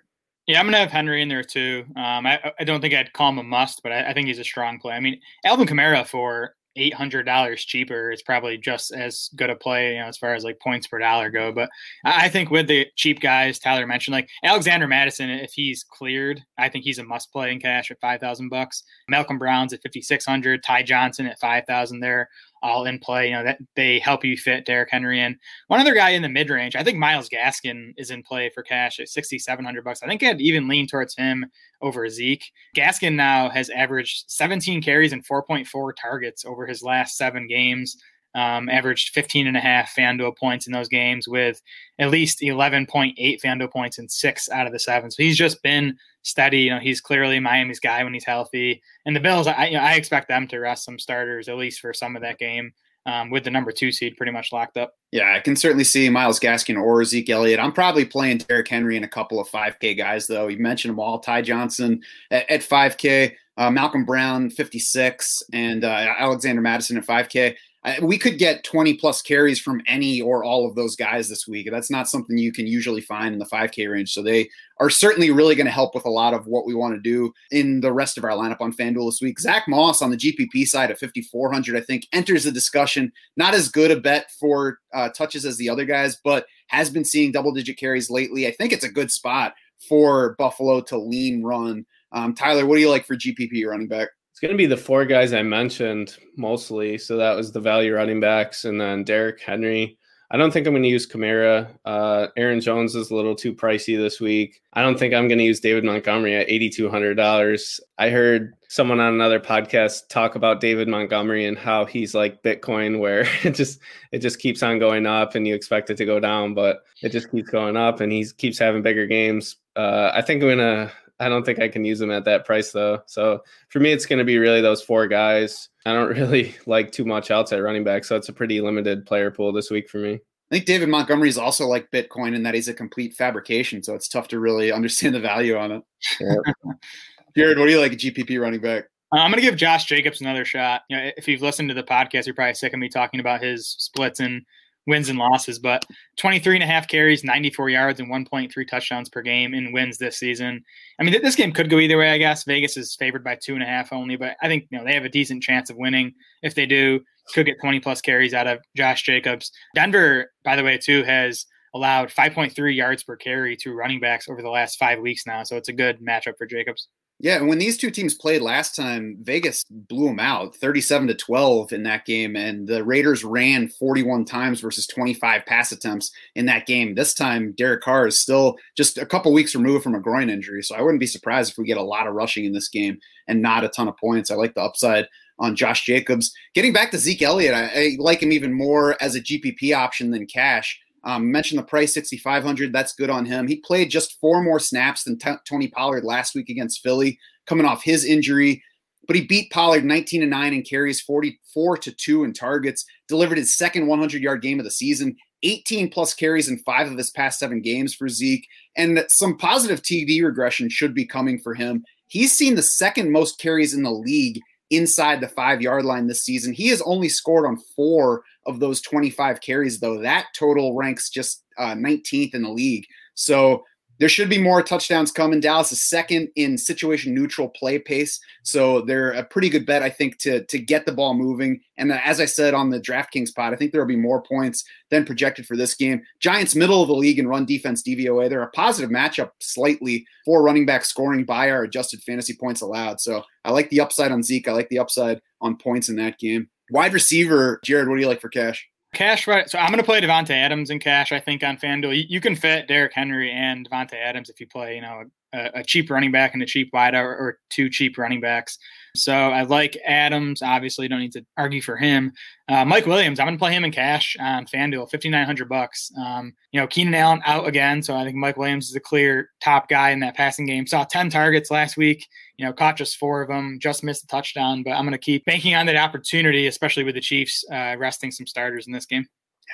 Yeah, 0.46 0.58
I'm 0.58 0.66
gonna 0.66 0.78
have 0.78 0.90
Henry 0.90 1.22
in 1.22 1.28
there 1.28 1.44
too. 1.44 1.84
Um, 1.96 2.26
I, 2.26 2.52
I 2.58 2.64
don't 2.64 2.80
think 2.80 2.94
I'd 2.94 3.12
call 3.12 3.28
him 3.28 3.38
a 3.38 3.44
must, 3.44 3.82
but 3.82 3.92
I, 3.92 4.10
I 4.10 4.14
think 4.14 4.26
he's 4.26 4.40
a 4.40 4.44
strong 4.44 4.78
play. 4.78 4.94
I 4.94 5.00
mean, 5.00 5.20
Alvin 5.44 5.66
Kamara 5.66 6.06
for 6.06 6.54
eight 6.76 6.94
hundred 6.94 7.24
dollars 7.24 7.64
cheaper 7.64 8.10
it's 8.10 8.22
probably 8.22 8.56
just 8.56 8.92
as 8.92 9.28
good 9.36 9.50
a 9.50 9.56
play, 9.56 9.94
you 9.94 10.00
know, 10.00 10.06
as 10.06 10.16
far 10.16 10.34
as 10.34 10.44
like 10.44 10.60
points 10.60 10.86
per 10.86 10.98
dollar 10.98 11.30
go. 11.30 11.52
But 11.52 11.70
I 12.04 12.28
think 12.28 12.50
with 12.50 12.66
the 12.68 12.86
cheap 12.96 13.20
guys, 13.20 13.58
Tyler 13.58 13.86
mentioned 13.86 14.12
like 14.12 14.28
Alexander 14.44 14.86
Mattison, 14.86 15.30
if 15.30 15.52
he's 15.52 15.84
cleared, 15.84 16.42
I 16.58 16.68
think 16.68 16.84
he's 16.84 16.98
a 16.98 17.04
must 17.04 17.32
play 17.32 17.52
in 17.52 17.60
cash 17.60 17.90
at 17.90 18.00
five 18.00 18.20
thousand 18.20 18.48
bucks. 18.48 18.82
Malcolm 19.08 19.38
Brown's 19.38 19.72
at 19.72 19.82
fifty 19.82 20.02
six 20.02 20.24
hundred, 20.24 20.62
Ty 20.62 20.82
Johnson 20.84 21.26
at 21.26 21.40
five 21.40 21.64
thousand 21.66 22.00
there 22.00 22.28
all 22.62 22.86
in 22.86 22.98
play. 22.98 23.28
You 23.28 23.34
know 23.34 23.44
that 23.44 23.58
they 23.76 23.98
help 23.98 24.24
you 24.24 24.36
fit 24.36 24.64
Derrick 24.64 24.90
Henry 24.90 25.20
in. 25.20 25.38
One 25.68 25.80
other 25.80 25.94
guy 25.94 26.10
in 26.10 26.22
the 26.22 26.28
mid 26.28 26.50
range, 26.50 26.76
I 26.76 26.82
think 26.82 26.98
Myles 26.98 27.28
Gaskin 27.28 27.92
is 27.96 28.10
in 28.10 28.22
play 28.22 28.50
for 28.54 28.62
cash 28.62 29.00
at 29.00 29.08
sixty 29.08 29.38
seven 29.38 29.64
hundred 29.64 29.84
bucks. 29.84 30.02
I 30.02 30.06
think 30.06 30.22
I'd 30.22 30.40
even 30.40 30.68
lean 30.68 30.86
towards 30.86 31.16
him 31.16 31.46
over 31.80 32.08
Zeke. 32.08 32.44
Gaskin 32.76 33.14
now 33.14 33.50
has 33.50 33.70
averaged 33.70 34.24
seventeen 34.28 34.82
carries 34.82 35.12
and 35.12 35.24
four 35.26 35.42
point 35.42 35.66
four 35.66 35.92
targets 35.92 36.44
over 36.44 36.66
his 36.66 36.82
last 36.82 37.16
seven 37.16 37.46
games 37.46 37.96
um, 38.34 38.68
averaged 38.68 39.12
15 39.14 39.46
and 39.46 39.56
a 39.56 39.60
half 39.60 39.94
FanDuel 39.94 40.36
points 40.36 40.66
in 40.66 40.72
those 40.72 40.88
games 40.88 41.28
with 41.28 41.60
at 41.98 42.10
least 42.10 42.40
11.8 42.40 43.16
FanDuel 43.18 43.70
points 43.70 43.98
in 43.98 44.08
six 44.08 44.48
out 44.50 44.66
of 44.66 44.72
the 44.72 44.78
seven. 44.78 45.10
So 45.10 45.22
he's 45.22 45.36
just 45.36 45.62
been 45.62 45.96
steady. 46.22 46.60
You 46.60 46.70
know, 46.70 46.78
he's 46.78 47.00
clearly 47.00 47.40
Miami's 47.40 47.80
guy 47.80 48.02
when 48.02 48.14
he's 48.14 48.24
healthy. 48.24 48.82
And 49.04 49.14
the 49.14 49.20
Bills, 49.20 49.46
I, 49.46 49.66
you 49.66 49.76
know, 49.76 49.82
I 49.82 49.94
expect 49.94 50.28
them 50.28 50.46
to 50.48 50.58
rest 50.58 50.84
some 50.84 50.98
starters 50.98 51.48
at 51.48 51.56
least 51.56 51.80
for 51.80 51.92
some 51.92 52.16
of 52.16 52.22
that 52.22 52.38
game. 52.38 52.72
Um, 53.04 53.30
with 53.30 53.42
the 53.42 53.50
number 53.50 53.72
two 53.72 53.90
seed 53.90 54.16
pretty 54.16 54.30
much 54.30 54.52
locked 54.52 54.76
up. 54.76 54.94
Yeah, 55.10 55.34
I 55.34 55.40
can 55.40 55.56
certainly 55.56 55.82
see 55.82 56.08
Myles 56.08 56.38
Gaskin 56.38 56.80
or 56.80 57.04
Zeke 57.04 57.30
Elliott. 57.30 57.58
I'm 57.58 57.72
probably 57.72 58.04
playing 58.04 58.38
Derrick 58.38 58.68
Henry 58.68 58.94
and 58.94 59.04
a 59.04 59.08
couple 59.08 59.40
of 59.40 59.48
5K 59.48 59.98
guys, 59.98 60.28
though. 60.28 60.46
You 60.46 60.58
mentioned 60.58 60.92
them 60.92 61.00
all 61.00 61.18
Ty 61.18 61.42
Johnson 61.42 62.00
at, 62.30 62.48
at 62.48 62.60
5K, 62.60 63.32
uh, 63.56 63.72
Malcolm 63.72 64.04
Brown, 64.04 64.50
56, 64.50 65.42
and 65.52 65.82
uh, 65.82 66.14
Alexander 66.16 66.62
Mattison 66.62 66.96
at 66.96 67.04
5K 67.04 67.56
we 68.00 68.16
could 68.16 68.38
get 68.38 68.62
20 68.62 68.94
plus 68.94 69.22
carries 69.22 69.58
from 69.58 69.82
any 69.86 70.20
or 70.20 70.44
all 70.44 70.68
of 70.68 70.76
those 70.76 70.94
guys 70.94 71.28
this 71.28 71.48
week. 71.48 71.68
That's 71.70 71.90
not 71.90 72.08
something 72.08 72.38
you 72.38 72.52
can 72.52 72.66
usually 72.66 73.00
find 73.00 73.32
in 73.32 73.40
the 73.40 73.46
5K 73.46 73.90
range. 73.90 74.12
So 74.12 74.22
they 74.22 74.48
are 74.78 74.88
certainly 74.88 75.32
really 75.32 75.56
going 75.56 75.66
to 75.66 75.72
help 75.72 75.94
with 75.94 76.04
a 76.04 76.10
lot 76.10 76.32
of 76.32 76.46
what 76.46 76.64
we 76.64 76.74
want 76.74 76.94
to 76.94 77.00
do 77.00 77.32
in 77.50 77.80
the 77.80 77.92
rest 77.92 78.16
of 78.16 78.24
our 78.24 78.30
lineup 78.30 78.60
on 78.60 78.72
FanDuel 78.72 79.08
this 79.08 79.20
week. 79.20 79.40
Zack 79.40 79.66
Moss 79.66 80.00
on 80.00 80.10
the 80.10 80.16
GPP 80.16 80.66
side 80.66 80.92
at 80.92 81.00
5,400, 81.00 81.76
I 81.76 81.80
think, 81.80 82.06
enters 82.12 82.44
the 82.44 82.52
discussion. 82.52 83.10
Not 83.36 83.54
as 83.54 83.68
good 83.68 83.90
a 83.90 84.00
bet 84.00 84.30
for 84.38 84.78
uh, 84.94 85.08
touches 85.08 85.44
as 85.44 85.56
the 85.56 85.68
other 85.68 85.84
guys, 85.84 86.18
but 86.22 86.46
has 86.68 86.88
been 86.88 87.04
seeing 87.04 87.32
double 87.32 87.52
digit 87.52 87.78
carries 87.78 88.10
lately. 88.10 88.46
I 88.46 88.52
think 88.52 88.72
it's 88.72 88.84
a 88.84 88.92
good 88.92 89.10
spot 89.10 89.54
for 89.88 90.36
Buffalo 90.38 90.80
to 90.82 90.98
lean 90.98 91.42
run. 91.42 91.84
Um, 92.12 92.34
Tyler, 92.34 92.64
what 92.64 92.76
do 92.76 92.80
you 92.80 92.90
like 92.90 93.06
for 93.06 93.16
GPP 93.16 93.66
running 93.66 93.88
back? 93.88 94.08
Going 94.42 94.50
to 94.50 94.58
be 94.58 94.66
the 94.66 94.76
four 94.76 95.04
guys 95.04 95.32
I 95.32 95.44
mentioned 95.44 96.16
mostly. 96.36 96.98
So 96.98 97.16
that 97.16 97.36
was 97.36 97.52
the 97.52 97.60
value 97.60 97.94
running 97.94 98.18
backs 98.18 98.64
and 98.64 98.80
then 98.80 99.04
Derrick 99.04 99.40
Henry. 99.40 99.96
I 100.32 100.36
don't 100.36 100.50
think 100.50 100.66
I'm 100.66 100.72
going 100.72 100.82
to 100.82 100.88
use 100.88 101.06
Kamara. 101.06 101.68
Uh, 101.84 102.26
Aaron 102.36 102.60
Jones 102.60 102.96
is 102.96 103.12
a 103.12 103.14
little 103.14 103.36
too 103.36 103.54
pricey 103.54 103.96
this 103.96 104.18
week. 104.18 104.60
I 104.72 104.82
don't 104.82 104.98
think 104.98 105.14
I'm 105.14 105.28
going 105.28 105.38
to 105.38 105.44
use 105.44 105.60
David 105.60 105.84
Montgomery 105.84 106.34
at 106.34 106.48
$8,200. 106.48 107.80
I 107.98 108.10
heard 108.10 108.54
someone 108.66 108.98
on 108.98 109.14
another 109.14 109.38
podcast 109.38 110.08
talk 110.08 110.34
about 110.34 110.60
David 110.60 110.88
Montgomery 110.88 111.46
and 111.46 111.56
how 111.56 111.84
he's 111.84 112.12
like 112.12 112.42
Bitcoin, 112.42 112.98
where 112.98 113.20
it 113.44 113.54
just 113.54 113.78
it 114.10 114.18
just 114.18 114.40
keeps 114.40 114.64
on 114.64 114.80
going 114.80 115.06
up 115.06 115.36
and 115.36 115.46
you 115.46 115.54
expect 115.54 115.88
it 115.90 115.98
to 115.98 116.04
go 116.04 116.18
down, 116.18 116.54
but 116.54 116.82
it 117.00 117.10
just 117.10 117.30
keeps 117.30 117.50
going 117.50 117.76
up 117.76 118.00
and 118.00 118.10
he 118.10 118.26
keeps 118.38 118.58
having 118.58 118.82
bigger 118.82 119.06
games. 119.06 119.54
Uh, 119.76 120.10
I 120.12 120.22
think 120.22 120.42
I'm 120.42 120.48
gonna 120.48 120.92
I 121.22 121.28
don't 121.28 121.44
think 121.44 121.60
I 121.60 121.68
can 121.68 121.84
use 121.84 122.00
them 122.00 122.10
at 122.10 122.24
that 122.24 122.44
price 122.44 122.72
though. 122.72 123.00
So 123.06 123.42
for 123.68 123.78
me, 123.78 123.92
it's 123.92 124.06
going 124.06 124.18
to 124.18 124.24
be 124.24 124.38
really 124.38 124.60
those 124.60 124.82
four 124.82 125.06
guys. 125.06 125.68
I 125.86 125.92
don't 125.92 126.08
really 126.18 126.54
like 126.66 126.90
too 126.90 127.04
much 127.04 127.30
else 127.30 127.52
at 127.52 127.62
running 127.62 127.84
back, 127.84 128.04
so 128.04 128.16
it's 128.16 128.28
a 128.28 128.32
pretty 128.32 128.60
limited 128.60 129.06
player 129.06 129.30
pool 129.30 129.52
this 129.52 129.70
week 129.70 129.88
for 129.88 129.98
me. 129.98 130.14
I 130.14 130.56
think 130.56 130.66
David 130.66 130.88
Montgomery 130.88 131.28
is 131.28 131.38
also 131.38 131.66
like 131.66 131.90
Bitcoin 131.92 132.34
in 132.34 132.42
that 132.42 132.54
he's 132.54 132.68
a 132.68 132.74
complete 132.74 133.14
fabrication, 133.14 133.82
so 133.82 133.94
it's 133.94 134.08
tough 134.08 134.28
to 134.28 134.40
really 134.40 134.70
understand 134.72 135.14
the 135.14 135.20
value 135.20 135.56
on 135.56 135.72
it. 135.72 135.82
Yeah. 136.20 136.72
Jared, 137.36 137.58
what 137.58 137.66
do 137.66 137.72
you 137.72 137.80
like 137.80 137.92
a 137.92 137.96
GPP 137.96 138.38
running 138.38 138.60
back? 138.60 138.84
Uh, 139.14 139.20
I'm 139.20 139.30
going 139.30 139.42
to 139.42 139.48
give 139.48 139.56
Josh 139.56 139.86
Jacobs 139.86 140.20
another 140.20 140.44
shot. 140.44 140.82
You 140.90 140.96
know, 140.96 141.10
if 141.16 141.28
you've 141.28 141.40
listened 141.40 141.68
to 141.70 141.74
the 141.74 141.82
podcast, 141.82 142.26
you're 142.26 142.34
probably 142.34 142.54
sick 142.54 142.74
of 142.74 142.78
me 142.78 142.88
talking 142.90 143.20
about 143.20 143.42
his 143.42 143.76
splits 143.78 144.20
and 144.20 144.42
wins 144.86 145.08
and 145.08 145.18
losses, 145.18 145.58
but 145.58 145.84
23 146.18 146.56
and 146.56 146.64
a 146.64 146.66
half 146.66 146.88
carries, 146.88 147.24
94 147.24 147.70
yards, 147.70 148.00
and 148.00 148.10
1.3 148.10 148.68
touchdowns 148.68 149.08
per 149.08 149.22
game 149.22 149.54
in 149.54 149.72
wins 149.72 149.98
this 149.98 150.18
season. 150.18 150.62
I 150.98 151.04
mean, 151.04 151.20
this 151.22 151.36
game 151.36 151.52
could 151.52 151.70
go 151.70 151.78
either 151.78 151.98
way, 151.98 152.10
I 152.10 152.18
guess. 152.18 152.44
Vegas 152.44 152.76
is 152.76 152.96
favored 152.96 153.24
by 153.24 153.36
two 153.36 153.54
and 153.54 153.62
a 153.62 153.66
half 153.66 153.92
only, 153.92 154.16
but 154.16 154.36
I 154.42 154.48
think 154.48 154.66
you 154.70 154.78
know 154.78 154.84
they 154.84 154.94
have 154.94 155.04
a 155.04 155.10
decent 155.10 155.42
chance 155.42 155.70
of 155.70 155.76
winning. 155.76 156.12
If 156.42 156.54
they 156.54 156.66
do, 156.66 157.00
could 157.32 157.46
get 157.46 157.60
20 157.60 157.80
plus 157.80 158.00
carries 158.00 158.34
out 158.34 158.46
of 158.46 158.58
Josh 158.76 159.02
Jacobs. 159.02 159.52
Denver, 159.74 160.32
by 160.44 160.56
the 160.56 160.64
way, 160.64 160.78
too, 160.78 161.04
has 161.04 161.46
allowed 161.74 162.08
5.3 162.08 162.74
yards 162.74 163.02
per 163.02 163.16
carry 163.16 163.56
to 163.56 163.72
running 163.72 164.00
backs 164.00 164.28
over 164.28 164.42
the 164.42 164.50
last 164.50 164.78
five 164.78 165.00
weeks 165.00 165.26
now, 165.26 165.42
so 165.42 165.56
it's 165.56 165.68
a 165.68 165.72
good 165.72 166.00
matchup 166.00 166.34
for 166.36 166.46
Jacobs. 166.46 166.88
Yeah, 167.22 167.36
and 167.36 167.46
when 167.46 167.60
these 167.60 167.78
two 167.78 167.92
teams 167.92 168.14
played 168.14 168.42
last 168.42 168.74
time, 168.74 169.16
Vegas 169.22 169.62
blew 169.70 170.08
them 170.08 170.18
out 170.18 170.56
37 170.56 171.06
to 171.06 171.14
12 171.14 171.72
in 171.72 171.84
that 171.84 172.04
game 172.04 172.34
and 172.34 172.66
the 172.66 172.82
Raiders 172.82 173.22
ran 173.22 173.68
41 173.68 174.24
times 174.24 174.60
versus 174.60 174.88
25 174.88 175.46
pass 175.46 175.70
attempts 175.70 176.10
in 176.34 176.46
that 176.46 176.66
game. 176.66 176.96
This 176.96 177.14
time 177.14 177.52
Derek 177.52 177.82
Carr 177.82 178.08
is 178.08 178.18
still 178.18 178.56
just 178.76 178.98
a 178.98 179.06
couple 179.06 179.32
weeks 179.32 179.54
removed 179.54 179.84
from 179.84 179.94
a 179.94 180.00
groin 180.00 180.30
injury, 180.30 180.64
so 180.64 180.74
I 180.74 180.82
wouldn't 180.82 180.98
be 180.98 181.06
surprised 181.06 181.52
if 181.52 181.58
we 181.58 181.64
get 181.64 181.76
a 181.76 181.82
lot 181.82 182.08
of 182.08 182.14
rushing 182.14 182.44
in 182.44 182.52
this 182.52 182.68
game 182.68 182.98
and 183.28 183.40
not 183.40 183.62
a 183.62 183.68
ton 183.68 183.86
of 183.86 183.96
points. 183.98 184.32
I 184.32 184.34
like 184.34 184.54
the 184.54 184.62
upside 184.62 185.06
on 185.38 185.54
Josh 185.54 185.84
Jacobs. 185.84 186.34
Getting 186.54 186.72
back 186.72 186.90
to 186.90 186.98
Zeke 186.98 187.22
Elliott, 187.22 187.54
I, 187.54 187.70
I 187.72 187.96
like 188.00 188.20
him 188.20 188.32
even 188.32 188.52
more 188.52 189.00
as 189.00 189.14
a 189.14 189.20
GPP 189.20 189.76
option 189.76 190.10
than 190.10 190.26
cash. 190.26 190.80
Um, 191.04 191.32
mentioned 191.32 191.58
the 191.58 191.64
price 191.64 191.94
6,500. 191.94 192.72
That's 192.72 192.94
good 192.94 193.10
on 193.10 193.24
him. 193.24 193.48
He 193.48 193.56
played 193.56 193.90
just 193.90 194.20
four 194.20 194.42
more 194.42 194.60
snaps 194.60 195.04
than 195.04 195.18
t- 195.18 195.32
Tony 195.48 195.68
Pollard 195.68 196.04
last 196.04 196.34
week 196.34 196.48
against 196.48 196.82
Philly, 196.82 197.18
coming 197.46 197.66
off 197.66 197.82
his 197.82 198.04
injury. 198.04 198.62
But 199.08 199.16
he 199.16 199.26
beat 199.26 199.50
Pollard 199.50 199.84
19 199.84 200.20
to 200.20 200.26
9 200.26 200.54
and 200.54 200.68
carries 200.68 201.00
44 201.00 201.78
to 201.78 201.92
2 201.92 202.24
in 202.24 202.32
targets, 202.32 202.84
delivered 203.08 203.38
his 203.38 203.56
second 203.56 203.88
100 203.88 204.22
yard 204.22 204.42
game 204.42 204.60
of 204.60 204.64
the 204.64 204.70
season, 204.70 205.16
18 205.42 205.90
plus 205.90 206.14
carries 206.14 206.48
in 206.48 206.58
five 206.58 206.90
of 206.90 206.96
his 206.96 207.10
past 207.10 207.38
seven 207.38 207.60
games 207.60 207.94
for 207.94 208.08
Zeke. 208.08 208.46
And 208.76 209.04
some 209.08 209.36
positive 209.36 209.82
TD 209.82 210.22
regression 210.22 210.68
should 210.68 210.94
be 210.94 211.04
coming 211.04 211.40
for 211.40 211.54
him. 211.54 211.84
He's 212.06 212.32
seen 212.32 212.54
the 212.54 212.62
second 212.62 213.10
most 213.10 213.40
carries 213.40 213.74
in 213.74 213.82
the 213.82 213.90
league 213.90 214.40
inside 214.72 215.20
the 215.20 215.28
five 215.28 215.60
yard 215.60 215.84
line 215.84 216.06
this 216.06 216.24
season. 216.24 216.52
He 216.52 216.68
has 216.68 216.82
only 216.82 217.08
scored 217.08 217.46
on 217.46 217.58
four 217.76 218.24
of 218.46 218.58
those 218.58 218.80
25 218.80 219.40
carries, 219.40 219.78
though. 219.78 219.98
That 219.98 220.26
total 220.34 220.74
ranks 220.74 221.10
just 221.10 221.44
uh, 221.58 221.74
19th 221.74 222.34
in 222.34 222.42
the 222.42 222.50
league. 222.50 222.86
So 223.14 223.64
there 224.02 224.08
should 224.08 224.28
be 224.28 224.42
more 224.42 224.64
touchdowns 224.64 225.12
coming. 225.12 225.38
Dallas 225.38 225.70
is 225.70 225.80
second 225.80 226.28
in 226.34 226.58
situation 226.58 227.14
neutral 227.14 227.48
play 227.50 227.78
pace, 227.78 228.18
so 228.42 228.80
they're 228.80 229.12
a 229.12 229.22
pretty 229.22 229.48
good 229.48 229.64
bet, 229.64 229.84
I 229.84 229.90
think, 229.90 230.18
to 230.22 230.44
to 230.46 230.58
get 230.58 230.86
the 230.86 230.92
ball 230.92 231.14
moving. 231.14 231.60
And 231.78 231.92
as 231.92 232.18
I 232.18 232.24
said 232.24 232.52
on 232.52 232.70
the 232.70 232.80
DraftKings 232.80 233.32
pod, 233.32 233.52
I 233.52 233.56
think 233.56 233.70
there 233.70 233.80
will 233.80 233.86
be 233.86 233.94
more 233.94 234.20
points 234.20 234.64
than 234.90 235.04
projected 235.04 235.46
for 235.46 235.56
this 235.56 235.76
game. 235.76 236.02
Giants 236.18 236.56
middle 236.56 236.82
of 236.82 236.88
the 236.88 236.96
league 236.96 237.20
in 237.20 237.28
run 237.28 237.44
defense 237.44 237.80
DVOA. 237.80 238.28
They're 238.28 238.42
a 238.42 238.50
positive 238.50 238.90
matchup 238.90 239.30
slightly 239.40 240.04
for 240.24 240.42
running 240.42 240.66
back 240.66 240.84
scoring 240.84 241.24
by 241.24 241.52
our 241.52 241.62
adjusted 241.62 242.02
fantasy 242.02 242.34
points 242.34 242.60
allowed. 242.60 243.00
So 243.00 243.22
I 243.44 243.52
like 243.52 243.70
the 243.70 243.82
upside 243.82 244.10
on 244.10 244.24
Zeke. 244.24 244.48
I 244.48 244.52
like 244.52 244.68
the 244.68 244.80
upside 244.80 245.20
on 245.40 245.56
points 245.58 245.88
in 245.88 245.94
that 245.96 246.18
game. 246.18 246.48
Wide 246.72 246.92
receiver, 246.92 247.60
Jared, 247.62 247.86
what 247.86 247.94
do 247.94 248.00
you 248.00 248.08
like 248.08 248.20
for 248.20 248.30
cash? 248.30 248.66
Cash, 248.92 249.26
right? 249.26 249.48
So 249.48 249.58
I'm 249.58 249.68
going 249.68 249.78
to 249.78 249.84
play 249.84 250.02
Davante 250.02 250.30
Adams 250.30 250.68
in 250.68 250.78
cash. 250.78 251.12
I 251.12 251.20
think 251.20 251.42
on 251.42 251.56
FanDuel, 251.56 251.96
you, 251.96 252.04
you 252.08 252.20
can 252.20 252.36
fit 252.36 252.68
Derrick 252.68 252.92
Henry 252.94 253.32
and 253.32 253.68
Davante 253.68 253.94
Adams 253.94 254.28
if 254.28 254.38
you 254.38 254.46
play, 254.46 254.74
you 254.74 254.82
know, 254.82 255.04
a, 255.32 255.50
a 255.56 255.64
cheap 255.64 255.90
running 255.90 256.12
back 256.12 256.34
and 256.34 256.42
a 256.42 256.46
cheap 256.46 256.70
wide 256.72 256.94
or, 256.94 257.08
or, 257.08 257.38
two 257.50 257.68
cheap 257.68 257.98
running 257.98 258.20
backs. 258.20 258.56
So 258.94 259.12
I 259.12 259.42
like 259.42 259.78
Adams. 259.86 260.42
Obviously, 260.42 260.88
don't 260.88 261.00
need 261.00 261.12
to 261.12 261.24
argue 261.36 261.60
for 261.60 261.76
him. 261.76 262.12
Uh, 262.48 262.64
Mike 262.64 262.86
Williams, 262.86 263.20
I'm 263.20 263.26
going 263.26 263.36
to 263.36 263.42
play 263.42 263.52
him 263.52 263.64
in 263.64 263.72
cash 263.72 264.16
on 264.20 264.46
FanDuel, 264.46 264.90
5,900 264.90 265.48
bucks. 265.48 265.90
Um, 265.98 266.34
you 266.50 266.60
know, 266.60 266.66
Keenan 266.66 266.94
Allen 266.94 267.22
out 267.24 267.46
again, 267.46 267.82
so 267.82 267.94
I 267.94 268.04
think 268.04 268.16
Mike 268.16 268.36
Williams 268.36 268.66
is 268.66 268.72
the 268.72 268.80
clear 268.80 269.30
top 269.42 269.68
guy 269.68 269.90
in 269.90 270.00
that 270.00 270.16
passing 270.16 270.46
game. 270.46 270.66
Saw 270.66 270.84
10 270.84 271.10
targets 271.10 271.50
last 271.50 271.76
week. 271.76 272.06
You 272.36 272.46
know, 272.46 272.52
caught 272.52 272.76
just 272.76 272.96
four 272.96 273.22
of 273.22 273.28
them, 273.28 273.58
just 273.60 273.84
missed 273.84 274.04
a 274.04 274.06
touchdown. 274.06 274.62
But 274.62 274.72
I'm 274.72 274.84
going 274.84 274.92
to 274.92 274.98
keep 274.98 275.24
banking 275.24 275.54
on 275.54 275.66
that 275.66 275.76
opportunity, 275.76 276.46
especially 276.46 276.84
with 276.84 276.94
the 276.94 277.00
Chiefs 277.00 277.44
uh, 277.52 277.76
resting 277.78 278.10
some 278.10 278.26
starters 278.26 278.66
in 278.66 278.72
this 278.72 278.86
game. 278.86 279.06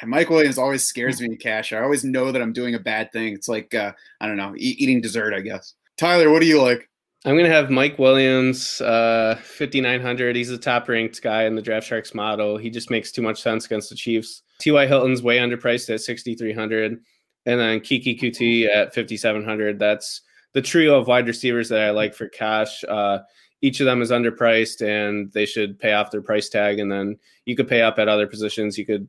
Mike 0.07 0.31
Williams 0.31 0.59
always 0.59 0.85
scares 0.85 1.21
me 1.21 1.27
in 1.27 1.37
cash. 1.37 1.73
I 1.73 1.81
always 1.81 2.05
know 2.05 2.31
that 2.33 2.43
I'm 2.43 2.53
doing 2.53 2.75
a 2.75 2.79
bad 2.81 3.13
thing. 3.13 3.35
It's 3.35 3.49
like 3.49 3.75
uh, 3.75 3.93
I 4.21 4.27
don't 4.27 4.37
know, 4.37 4.55
e- 4.57 4.77
eating 4.79 5.01
dessert, 5.01 5.35
I 5.35 5.41
guess. 5.41 5.75
Tyler, 5.97 6.31
what 6.31 6.41
do 6.41 6.47
you 6.47 6.63
like? 6.63 6.89
I'm 7.25 7.37
gonna 7.37 7.49
have 7.49 7.69
Mike 7.69 7.99
Williams, 7.99 8.81
uh, 8.81 9.39
5900. 9.43 10.37
He's 10.37 10.49
the 10.49 10.57
top 10.57 10.89
ranked 10.89 11.21
guy 11.21 11.45
in 11.45 11.57
the 11.57 11.63
Draft 11.63 11.87
Sharks 11.87 12.15
model. 12.15 12.57
He 12.57 12.71
just 12.71 12.91
makes 12.91 13.11
too 13.11 13.23
much 13.23 13.43
sense 13.43 13.67
against 13.67 13.91
the 13.91 13.97
Chiefs. 13.97 14.43
T.Y. 14.61 14.87
Hilton's 14.87 15.23
way 15.23 15.39
underpriced 15.39 15.93
at 15.93 16.01
6300, 16.01 16.93
and 17.47 17.61
then 17.61 17.81
Keke 17.81 18.21
Coutee 18.21 18.69
at 18.69 18.95
5700. 18.95 19.79
That's 19.79 20.23
the 20.55 20.63
trio 20.63 20.99
of 20.99 21.09
wide 21.09 21.27
receivers 21.27 21.69
that 21.71 21.81
I 21.81 21.91
like 21.91 22.15
for 22.15 22.29
cash. 22.29 22.85
Uh, 22.85 23.19
each 23.63 23.81
of 23.81 23.87
them 23.87 24.01
is 24.01 24.13
underpriced, 24.13 24.81
and 24.87 25.33
they 25.33 25.45
should 25.45 25.79
pay 25.79 25.95
off 25.95 26.13
their 26.13 26.23
price 26.23 26.49
tag. 26.49 26.79
And 26.79 26.91
then 26.91 27.19
you 27.45 27.57
could 27.57 27.69
pay 27.69 27.83
up 27.83 27.99
at 27.99 28.09
other 28.09 28.29
positions. 28.29 28.79
You 28.79 28.87
could 28.87 29.09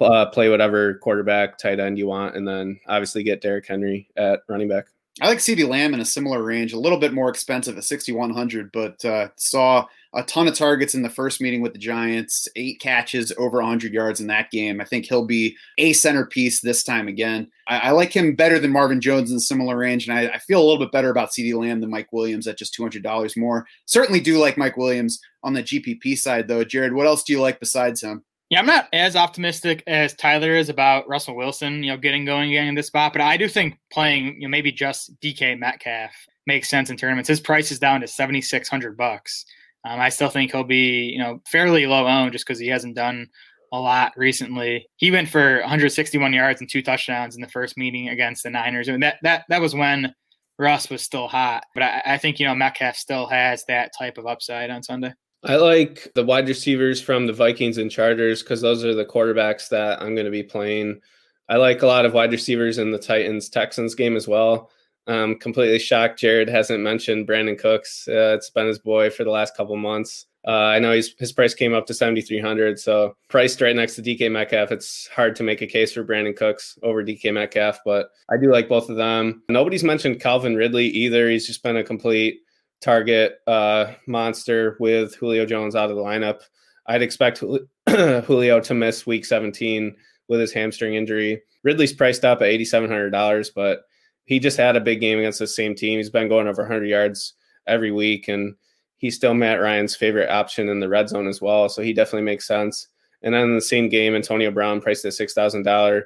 uh, 0.00 0.26
play 0.26 0.48
whatever 0.48 0.94
quarterback, 0.94 1.58
tight 1.58 1.80
end 1.80 1.98
you 1.98 2.06
want, 2.06 2.36
and 2.36 2.46
then 2.46 2.80
obviously 2.88 3.22
get 3.22 3.40
Derrick 3.40 3.66
Henry 3.66 4.08
at 4.16 4.40
running 4.48 4.68
back. 4.68 4.86
I 5.20 5.28
like 5.28 5.38
CeeDee 5.38 5.68
Lamb 5.68 5.92
in 5.92 6.00
a 6.00 6.04
similar 6.04 6.42
range, 6.42 6.72
a 6.72 6.78
little 6.78 6.98
bit 6.98 7.12
more 7.12 7.28
expensive 7.28 7.76
at 7.76 7.84
6,100, 7.84 8.72
but 8.72 9.04
uh, 9.04 9.28
saw 9.36 9.86
a 10.14 10.22
ton 10.22 10.48
of 10.48 10.54
targets 10.54 10.94
in 10.94 11.02
the 11.02 11.10
first 11.10 11.40
meeting 11.40 11.60
with 11.60 11.72
the 11.72 11.78
Giants, 11.78 12.48
eight 12.56 12.80
catches, 12.80 13.32
over 13.36 13.58
100 13.58 13.92
yards 13.92 14.20
in 14.20 14.28
that 14.28 14.50
game. 14.50 14.80
I 14.80 14.84
think 14.84 15.04
he'll 15.04 15.26
be 15.26 15.56
a 15.78 15.92
centerpiece 15.92 16.60
this 16.60 16.82
time 16.82 17.06
again. 17.06 17.50
I, 17.68 17.78
I 17.78 17.90
like 17.90 18.12
him 18.14 18.34
better 18.34 18.58
than 18.58 18.72
Marvin 18.72 19.00
Jones 19.00 19.30
in 19.30 19.36
a 19.36 19.40
similar 19.40 19.76
range, 19.76 20.08
and 20.08 20.18
I, 20.18 20.28
I 20.28 20.38
feel 20.38 20.60
a 20.60 20.64
little 20.64 20.78
bit 20.78 20.92
better 20.92 21.10
about 21.10 21.30
CeeDee 21.30 21.54
Lamb 21.54 21.80
than 21.80 21.90
Mike 21.90 22.12
Williams 22.12 22.46
at 22.46 22.58
just 22.58 22.76
$200 22.78 23.36
more. 23.36 23.66
Certainly 23.86 24.20
do 24.20 24.38
like 24.38 24.56
Mike 24.56 24.78
Williams 24.78 25.20
on 25.42 25.52
the 25.52 25.62
GPP 25.62 26.16
side, 26.16 26.48
though. 26.48 26.64
Jared, 26.64 26.94
what 26.94 27.06
else 27.06 27.24
do 27.24 27.32
you 27.34 27.40
like 27.40 27.60
besides 27.60 28.00
him? 28.00 28.24
Yeah, 28.50 28.58
I'm 28.58 28.66
not 28.66 28.88
as 28.92 29.14
optimistic 29.14 29.84
as 29.86 30.12
Tyler 30.14 30.56
is 30.56 30.68
about 30.68 31.08
Russell 31.08 31.36
Wilson, 31.36 31.84
you 31.84 31.92
know, 31.92 31.96
getting 31.96 32.24
going 32.24 32.50
again 32.50 32.66
in 32.66 32.74
this 32.74 32.88
spot, 32.88 33.12
but 33.12 33.22
I 33.22 33.36
do 33.36 33.48
think 33.48 33.78
playing, 33.92 34.34
you 34.34 34.42
know, 34.42 34.48
maybe 34.48 34.72
just 34.72 35.18
DK 35.20 35.56
Metcalf 35.56 36.10
makes 36.48 36.68
sense 36.68 36.90
in 36.90 36.96
tournaments. 36.96 37.28
His 37.28 37.40
price 37.40 37.70
is 37.70 37.78
down 37.78 38.00
to 38.00 38.08
7600 38.08 38.96
bucks. 38.96 39.44
Um, 39.84 40.00
I 40.00 40.08
still 40.08 40.28
think 40.28 40.50
he'll 40.50 40.64
be, 40.64 41.04
you 41.04 41.18
know, 41.20 41.40
fairly 41.46 41.86
low 41.86 42.08
owned 42.08 42.32
just 42.32 42.44
because 42.44 42.58
he 42.58 42.66
hasn't 42.66 42.96
done 42.96 43.28
a 43.72 43.78
lot 43.78 44.12
recently. 44.16 44.88
He 44.96 45.12
went 45.12 45.28
for 45.28 45.60
161 45.60 46.32
yards 46.32 46.60
and 46.60 46.68
two 46.68 46.82
touchdowns 46.82 47.36
in 47.36 47.40
the 47.40 47.48
first 47.48 47.76
meeting 47.76 48.08
against 48.08 48.42
the 48.42 48.50
Niners. 48.50 48.88
I 48.88 48.92
mean, 48.92 49.00
that 49.00 49.18
that 49.22 49.44
that 49.48 49.60
was 49.60 49.76
when 49.76 50.12
Russ 50.58 50.90
was 50.90 51.02
still 51.02 51.28
hot. 51.28 51.64
But 51.72 51.84
I, 51.84 52.02
I 52.04 52.18
think 52.18 52.40
you 52.40 52.46
know 52.46 52.54
Metcalf 52.54 52.96
still 52.96 53.26
has 53.26 53.64
that 53.66 53.92
type 53.96 54.18
of 54.18 54.26
upside 54.26 54.70
on 54.70 54.82
Sunday. 54.82 55.12
I 55.42 55.56
like 55.56 56.12
the 56.14 56.24
wide 56.24 56.48
receivers 56.48 57.00
from 57.00 57.26
the 57.26 57.32
Vikings 57.32 57.78
and 57.78 57.90
Chargers 57.90 58.42
because 58.42 58.60
those 58.60 58.84
are 58.84 58.94
the 58.94 59.06
quarterbacks 59.06 59.68
that 59.70 60.02
I'm 60.02 60.14
going 60.14 60.26
to 60.26 60.30
be 60.30 60.42
playing. 60.42 61.00
I 61.48 61.56
like 61.56 61.82
a 61.82 61.86
lot 61.86 62.04
of 62.04 62.12
wide 62.12 62.32
receivers 62.32 62.78
in 62.78 62.90
the 62.90 62.98
Titans 62.98 63.48
Texans 63.48 63.94
game 63.94 64.16
as 64.16 64.28
well. 64.28 64.70
I'm 65.06 65.38
completely 65.38 65.78
shocked 65.78 66.20
Jared 66.20 66.48
hasn't 66.48 66.82
mentioned 66.82 67.26
Brandin 67.26 67.58
Cooks. 67.58 68.06
Uh, 68.06 68.34
it's 68.36 68.50
been 68.50 68.66
his 68.66 68.78
boy 68.78 69.10
for 69.10 69.24
the 69.24 69.30
last 69.30 69.56
couple 69.56 69.76
months. 69.76 70.26
Uh, 70.46 70.52
I 70.52 70.78
know 70.78 70.92
his 70.92 71.32
price 71.32 71.54
came 71.54 71.74
up 71.74 71.86
to 71.86 71.94
7,300. 71.94 72.78
So 72.78 73.16
priced 73.28 73.60
right 73.60 73.76
next 73.76 73.96
to 73.96 74.02
DK 74.02 74.30
Metcalf, 74.30 74.72
it's 74.72 75.08
hard 75.08 75.36
to 75.36 75.42
make 75.42 75.60
a 75.60 75.66
case 75.66 75.92
for 75.92 76.04
Brandin 76.04 76.36
Cooks 76.36 76.78
over 76.82 77.02
DK 77.02 77.32
Metcalf, 77.32 77.80
but 77.84 78.10
I 78.30 78.36
do 78.36 78.50
like 78.50 78.68
both 78.68 78.88
of 78.88 78.96
them. 78.96 79.42
Nobody's 79.48 79.84
mentioned 79.84 80.20
Calvin 80.20 80.54
Ridley 80.54 80.86
either. 80.86 81.28
He's 81.28 81.46
just 81.46 81.62
been 81.62 81.76
a 81.76 81.84
complete 81.84 82.40
target 82.80 83.38
uh, 83.46 83.92
monster 84.06 84.76
with 84.80 85.14
Julio 85.14 85.46
Jones 85.46 85.74
out 85.74 85.90
of 85.90 85.96
the 85.96 86.02
lineup. 86.02 86.40
I'd 86.86 87.02
expect 87.02 87.42
Julio 87.88 88.60
to 88.60 88.74
miss 88.74 89.06
week 89.06 89.24
17 89.24 89.94
with 90.28 90.40
his 90.40 90.52
hamstring 90.52 90.94
injury. 90.94 91.42
Ridley's 91.62 91.92
priced 91.92 92.24
up 92.24 92.40
at 92.40 92.48
$8,700, 92.48 93.50
but 93.54 93.82
he 94.24 94.38
just 94.38 94.56
had 94.56 94.76
a 94.76 94.80
big 94.80 95.00
game 95.00 95.18
against 95.18 95.38
the 95.38 95.46
same 95.46 95.74
team. 95.74 95.98
He's 95.98 96.10
been 96.10 96.28
going 96.28 96.46
over 96.46 96.62
100 96.62 96.86
yards 96.86 97.34
every 97.66 97.90
week, 97.90 98.28
and 98.28 98.54
he's 98.96 99.16
still 99.16 99.34
Matt 99.34 99.60
Ryan's 99.60 99.96
favorite 99.96 100.30
option 100.30 100.68
in 100.68 100.80
the 100.80 100.88
red 100.88 101.08
zone 101.08 101.26
as 101.26 101.40
well. 101.40 101.68
So 101.68 101.82
he 101.82 101.92
definitely 101.92 102.22
makes 102.22 102.46
sense. 102.46 102.88
And 103.22 103.34
then 103.34 103.42
in 103.42 103.54
the 103.54 103.60
same 103.60 103.88
game, 103.88 104.14
Antonio 104.14 104.50
Brown 104.50 104.80
priced 104.80 105.04
at 105.04 105.12
$6,000. 105.12 106.02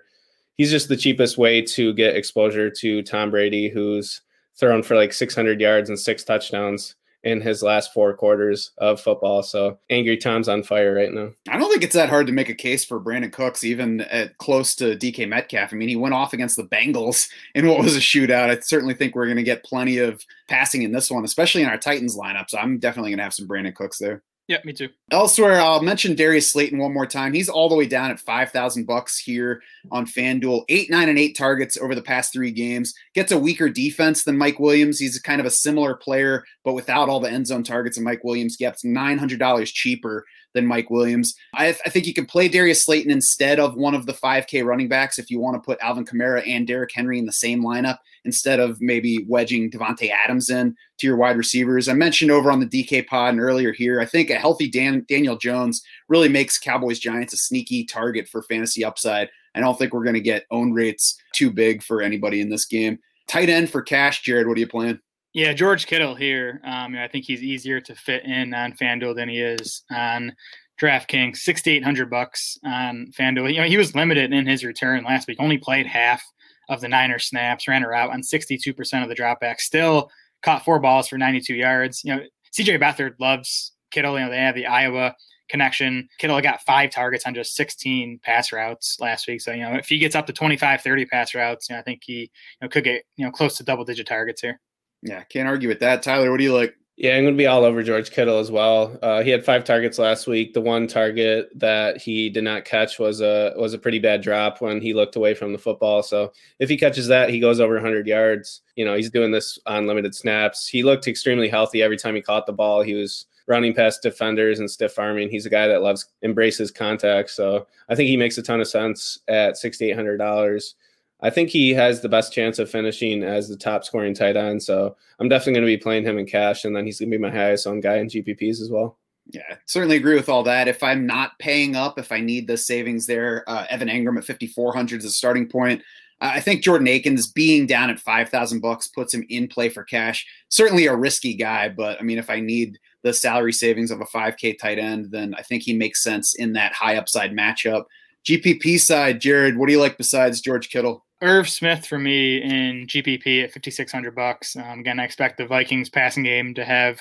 He's 0.56 0.70
just 0.70 0.88
the 0.88 0.96
cheapest 0.96 1.38
way 1.38 1.62
to 1.62 1.92
get 1.94 2.16
exposure 2.16 2.70
to 2.70 3.02
Tom 3.02 3.30
Brady, 3.30 3.68
who's 3.68 4.22
thrown 4.58 4.82
for 4.82 4.96
like 4.96 5.12
600 5.12 5.60
yards 5.60 5.88
and 5.88 5.98
six 5.98 6.24
touchdowns 6.24 6.94
in 7.24 7.40
his 7.40 7.62
last 7.62 7.92
four 7.92 8.14
quarters 8.14 8.72
of 8.78 9.00
football. 9.00 9.42
So 9.42 9.78
Angry 9.88 10.16
Tom's 10.18 10.48
on 10.48 10.62
fire 10.62 10.94
right 10.94 11.12
now. 11.12 11.30
I 11.48 11.56
don't 11.56 11.70
think 11.70 11.82
it's 11.82 11.94
that 11.94 12.10
hard 12.10 12.26
to 12.26 12.34
make 12.34 12.50
a 12.50 12.54
case 12.54 12.84
for 12.84 13.00
Brandin 13.00 13.32
Cooks, 13.32 13.64
even 13.64 14.02
at 14.02 14.36
close 14.38 14.74
to 14.76 14.94
DK 14.94 15.26
Metcalf. 15.26 15.72
I 15.72 15.76
mean, 15.76 15.88
he 15.88 15.96
went 15.96 16.14
off 16.14 16.34
against 16.34 16.56
the 16.56 16.64
Bengals 16.64 17.28
in 17.54 17.66
what 17.66 17.82
was 17.82 17.96
a 17.96 18.00
shootout. 18.00 18.50
I 18.50 18.60
certainly 18.60 18.94
think 18.94 19.14
we're 19.14 19.24
going 19.24 19.36
to 19.38 19.42
get 19.42 19.64
plenty 19.64 19.98
of 19.98 20.22
passing 20.48 20.82
in 20.82 20.92
this 20.92 21.10
one, 21.10 21.24
especially 21.24 21.62
in 21.62 21.68
our 21.68 21.78
Titans 21.78 22.16
lineup. 22.16 22.50
So 22.50 22.58
I'm 22.58 22.78
definitely 22.78 23.10
going 23.10 23.18
to 23.18 23.24
have 23.24 23.34
some 23.34 23.48
Brandin 23.48 23.74
Cooks 23.74 23.98
there. 23.98 24.22
Yeah, 24.46 24.58
me 24.62 24.74
too. 24.74 24.90
Elsewhere, 25.10 25.58
I'll 25.58 25.80
mention 25.80 26.14
Darius 26.14 26.52
Slayton 26.52 26.78
one 26.78 26.92
more 26.92 27.06
time. 27.06 27.32
He's 27.32 27.48
all 27.48 27.70
the 27.70 27.76
way 27.76 27.86
down 27.86 28.10
at 28.10 28.20
five 28.20 28.50
thousand 28.50 28.84
bucks 28.84 29.18
here 29.18 29.62
on 29.90 30.04
FanDuel. 30.04 30.64
Eight, 30.68 30.90
nine, 30.90 31.08
and 31.08 31.18
eight 31.18 31.34
targets 31.34 31.78
over 31.78 31.94
the 31.94 32.02
past 32.02 32.30
three 32.32 32.50
games. 32.50 32.92
Gets 33.14 33.32
a 33.32 33.38
weaker 33.38 33.70
defense 33.70 34.24
than 34.24 34.36
Mike 34.36 34.60
Williams. 34.60 34.98
He's 34.98 35.18
kind 35.18 35.40
of 35.40 35.46
a 35.46 35.50
similar 35.50 35.94
player, 35.94 36.44
but 36.62 36.74
without 36.74 37.08
all 37.08 37.20
the 37.20 37.30
end 37.30 37.46
zone 37.46 37.62
targets. 37.62 37.96
And 37.96 38.04
Mike 38.04 38.22
Williams 38.22 38.58
gets 38.58 38.84
nine 38.84 39.16
hundred 39.16 39.38
dollars 39.38 39.72
cheaper 39.72 40.26
than 40.54 40.66
Mike 40.66 40.88
Williams. 40.88 41.34
I, 41.52 41.68
I, 41.68 41.90
think 41.90 42.06
you 42.06 42.14
can 42.14 42.26
play 42.26 42.48
Darius 42.48 42.84
Slayton 42.84 43.10
instead 43.10 43.58
of 43.58 43.74
one 43.74 43.94
of 43.94 44.06
the 44.06 44.12
5K 44.12 44.64
running 44.64 44.88
backs 44.88 45.18
if 45.18 45.30
you 45.30 45.40
want 45.40 45.56
to 45.56 45.66
put 45.66 45.80
Alvin 45.80 46.04
Kamara 46.04 46.48
and 46.48 46.66
Derrick 46.66 46.90
Henry 46.94 47.18
in 47.18 47.26
the 47.26 47.32
same 47.32 47.62
lineup 47.62 47.98
instead 48.24 48.60
of 48.60 48.80
maybe 48.80 49.26
wedging 49.28 49.70
Davante 49.70 50.10
Adams 50.10 50.48
in 50.48 50.74
to 50.98 51.06
your 51.06 51.16
wide 51.16 51.36
receivers. 51.36 51.88
I 51.88 51.94
mentioned 51.94 52.30
over 52.30 52.50
on 52.50 52.60
the 52.60 52.66
DK 52.66 53.06
pod 53.06 53.34
and 53.34 53.40
earlier 53.40 53.72
here, 53.72 54.00
I 54.00 54.06
think 54.06 54.30
a 54.30 54.36
healthy 54.36 54.70
Dan, 54.70 55.04
Daniel 55.08 55.36
Jones 55.36 55.82
really 56.08 56.28
makes 56.28 56.58
Cowboys 56.58 56.98
Giants 56.98 57.34
a 57.34 57.36
sneaky 57.36 57.84
target 57.84 58.28
for 58.28 58.42
fantasy 58.42 58.84
upside. 58.84 59.28
I 59.54 59.60
don't 59.60 59.78
think 59.78 59.92
we're 59.92 60.04
going 60.04 60.14
to 60.14 60.20
get 60.20 60.46
own 60.50 60.72
rates 60.72 61.16
too 61.32 61.50
big 61.50 61.82
for 61.82 62.00
anybody 62.00 62.40
in 62.40 62.48
this 62.48 62.64
game. 62.64 62.98
Tight 63.28 63.48
end 63.48 63.70
for 63.70 63.82
cash, 63.82 64.22
Jared. 64.22 64.46
What 64.46 64.56
are 64.56 64.60
you 64.60 64.66
playing? 64.66 64.98
Yeah, 65.34 65.52
George 65.52 65.86
Kittle 65.86 66.14
here. 66.14 66.60
Um, 66.62 66.94
I 66.94 67.08
think 67.08 67.24
he's 67.24 67.42
easier 67.42 67.80
to 67.80 67.94
fit 67.96 68.24
in 68.24 68.54
on 68.54 68.72
FanDuel 68.72 69.16
than 69.16 69.28
he 69.28 69.40
is 69.40 69.82
on 69.90 70.32
DraftKings. 70.80 71.38
Sixty 71.38 71.72
eight 71.72 71.82
hundred 71.82 72.08
bucks 72.08 72.56
on 72.64 73.08
FanDuel. 73.18 73.52
You 73.52 73.60
know, 73.60 73.66
he 73.66 73.76
was 73.76 73.96
limited 73.96 74.32
in 74.32 74.46
his 74.46 74.64
return 74.64 75.02
last 75.02 75.26
week. 75.26 75.38
Only 75.40 75.58
played 75.58 75.86
half 75.86 76.22
of 76.68 76.80
the 76.80 76.88
Niner 76.88 77.18
snaps. 77.18 77.66
Ran 77.66 77.82
her 77.82 77.92
out 77.92 78.10
on 78.10 78.22
sixty 78.22 78.56
two 78.56 78.72
percent 78.72 79.02
of 79.02 79.08
the 79.08 79.16
dropbacks. 79.16 79.62
Still 79.62 80.08
caught 80.42 80.64
four 80.64 80.78
balls 80.78 81.08
for 81.08 81.18
ninety 81.18 81.40
two 81.40 81.56
yards. 81.56 82.02
You 82.04 82.14
know, 82.14 82.22
CJ 82.56 82.80
Beathard 82.80 83.14
loves 83.18 83.72
Kittle. 83.90 84.16
You 84.16 84.26
know, 84.26 84.30
they 84.30 84.38
have 84.38 84.54
the 84.54 84.66
Iowa 84.66 85.16
connection. 85.48 86.08
Kittle 86.18 86.40
got 86.42 86.62
five 86.62 86.90
targets 86.90 87.26
on 87.26 87.34
just 87.34 87.54
16 87.54 88.20
pass 88.22 88.52
routes 88.52 88.98
last 89.00 89.26
week. 89.26 89.40
So, 89.40 89.52
you 89.52 89.62
know, 89.62 89.74
if 89.74 89.88
he 89.88 89.98
gets 89.98 90.14
up 90.14 90.26
to 90.26 90.32
25, 90.32 90.80
30 90.80 91.06
pass 91.06 91.34
routes, 91.34 91.68
you 91.68 91.74
know, 91.74 91.80
I 91.80 91.82
think 91.82 92.00
he 92.02 92.20
you 92.20 92.28
know, 92.62 92.68
could 92.68 92.84
get, 92.84 93.04
you 93.16 93.26
know, 93.26 93.30
close 93.30 93.56
to 93.58 93.62
double 93.62 93.84
digit 93.84 94.06
targets 94.06 94.40
here. 94.40 94.58
Yeah, 95.04 95.22
can't 95.24 95.46
argue 95.46 95.68
with 95.68 95.80
that. 95.80 96.02
Tyler, 96.02 96.30
what 96.30 96.38
do 96.38 96.44
you 96.44 96.54
like? 96.54 96.74
Yeah, 96.96 97.16
I'm 97.16 97.24
going 97.24 97.34
to 97.34 97.38
be 97.38 97.46
all 97.46 97.64
over 97.64 97.82
George 97.82 98.10
Kittle 98.12 98.38
as 98.38 98.52
well. 98.52 98.96
Uh, 99.02 99.20
he 99.20 99.28
had 99.28 99.44
five 99.44 99.64
targets 99.64 99.98
last 99.98 100.28
week. 100.28 100.54
The 100.54 100.60
one 100.60 100.86
target 100.86 101.50
that 101.56 102.00
he 102.00 102.30
did 102.30 102.44
not 102.44 102.64
catch 102.64 103.00
was 103.00 103.20
a 103.20 103.52
was 103.56 103.74
a 103.74 103.78
pretty 103.78 103.98
bad 103.98 104.22
drop 104.22 104.60
when 104.60 104.80
he 104.80 104.94
looked 104.94 105.16
away 105.16 105.34
from 105.34 105.52
the 105.52 105.58
football. 105.58 106.04
So 106.04 106.32
if 106.60 106.68
he 106.68 106.78
catches 106.78 107.08
that, 107.08 107.30
he 107.30 107.40
goes 107.40 107.58
over 107.60 107.74
100 107.74 108.06
yards. 108.06 108.62
You 108.76 108.84
know, 108.84 108.94
he's 108.94 109.10
doing 109.10 109.32
this 109.32 109.58
on 109.66 109.88
limited 109.88 110.14
snaps. 110.14 110.68
He 110.68 110.84
looked 110.84 111.08
extremely 111.08 111.48
healthy 111.48 111.82
every 111.82 111.96
time 111.96 112.14
he 112.14 112.22
caught 112.22 112.46
the 112.46 112.52
ball. 112.52 112.82
He 112.82 112.94
was 112.94 113.26
running 113.46 113.74
past 113.74 114.00
defenders 114.00 114.60
and 114.60 114.70
stiff 114.70 114.98
arming. 114.98 115.28
He's 115.28 115.46
a 115.46 115.50
guy 115.50 115.66
that 115.66 115.82
loves 115.82 116.06
embraces 116.22 116.70
contact. 116.70 117.30
So 117.30 117.66
I 117.88 117.96
think 117.96 118.08
he 118.08 118.16
makes 118.16 118.38
a 118.38 118.42
ton 118.42 118.60
of 118.60 118.68
sense 118.68 119.18
at 119.26 119.56
sixty 119.58 119.90
eight 119.90 119.96
hundred 119.96 120.18
dollars. 120.18 120.76
I 121.20 121.30
think 121.30 121.48
he 121.48 121.72
has 121.74 122.00
the 122.00 122.08
best 122.08 122.32
chance 122.32 122.58
of 122.58 122.70
finishing 122.70 123.22
as 123.22 123.48
the 123.48 123.56
top 123.56 123.84
scoring 123.84 124.14
tight 124.14 124.36
end. 124.36 124.62
So 124.62 124.96
I'm 125.18 125.28
definitely 125.28 125.54
going 125.54 125.66
to 125.66 125.78
be 125.78 125.82
playing 125.82 126.04
him 126.04 126.18
in 126.18 126.26
cash, 126.26 126.64
and 126.64 126.74
then 126.74 126.84
he's 126.84 127.00
going 127.00 127.10
to 127.10 127.16
be 127.16 127.22
my 127.22 127.30
highest 127.30 127.66
owned 127.66 127.82
guy 127.82 127.96
in 127.96 128.08
GPPs 128.08 128.60
as 128.60 128.68
well. 128.70 128.98
Yeah, 129.30 129.56
certainly 129.64 129.96
agree 129.96 130.16
with 130.16 130.28
all 130.28 130.42
that. 130.42 130.68
If 130.68 130.82
I'm 130.82 131.06
not 131.06 131.38
paying 131.38 131.76
up, 131.76 131.98
if 131.98 132.12
I 132.12 132.20
need 132.20 132.46
the 132.46 132.58
savings 132.58 133.06
there, 133.06 133.42
uh, 133.48 133.64
Evan 133.70 133.88
Engram 133.88 134.18
at 134.18 134.24
5,400 134.24 134.98
is 134.98 135.06
a 135.06 135.10
starting 135.10 135.48
point. 135.48 135.82
I 136.20 136.40
think 136.40 136.62
Jordan 136.62 136.88
Akins 136.88 137.26
being 137.26 137.66
down 137.66 137.90
at 137.90 137.98
5,000 137.98 138.60
bucks 138.60 138.88
puts 138.88 139.12
him 139.12 139.26
in 139.28 139.48
play 139.48 139.68
for 139.68 139.82
cash. 139.82 140.26
Certainly 140.48 140.86
a 140.86 140.94
risky 140.94 141.34
guy, 141.34 141.68
but 141.68 141.98
I 141.98 142.02
mean, 142.02 142.18
if 142.18 142.30
I 142.30 142.40
need 142.40 142.78
the 143.02 143.12
salary 143.12 143.52
savings 143.52 143.90
of 143.90 144.00
a 144.00 144.06
5K 144.06 144.58
tight 144.58 144.78
end, 144.78 145.10
then 145.10 145.34
I 145.34 145.42
think 145.42 145.62
he 145.62 145.74
makes 145.74 146.02
sense 146.02 146.34
in 146.34 146.52
that 146.54 146.72
high 146.72 146.96
upside 146.96 147.32
matchup. 147.32 147.84
GPP 148.26 148.80
side, 148.80 149.20
Jared, 149.20 149.56
what 149.56 149.66
do 149.66 149.72
you 149.72 149.80
like 149.80 149.96
besides 149.98 150.40
George 150.40 150.70
Kittle? 150.70 151.04
Irv 151.22 151.48
Smith 151.48 151.86
for 151.86 151.98
me 151.98 152.42
in 152.42 152.86
GPP 152.86 153.44
at 153.44 153.52
5600 153.52 154.14
bucks. 154.14 154.56
Um, 154.56 154.80
again, 154.80 155.00
I 155.00 155.04
expect 155.04 155.38
the 155.38 155.46
Vikings 155.46 155.88
passing 155.88 156.22
game 156.22 156.54
to 156.54 156.64
have 156.64 157.00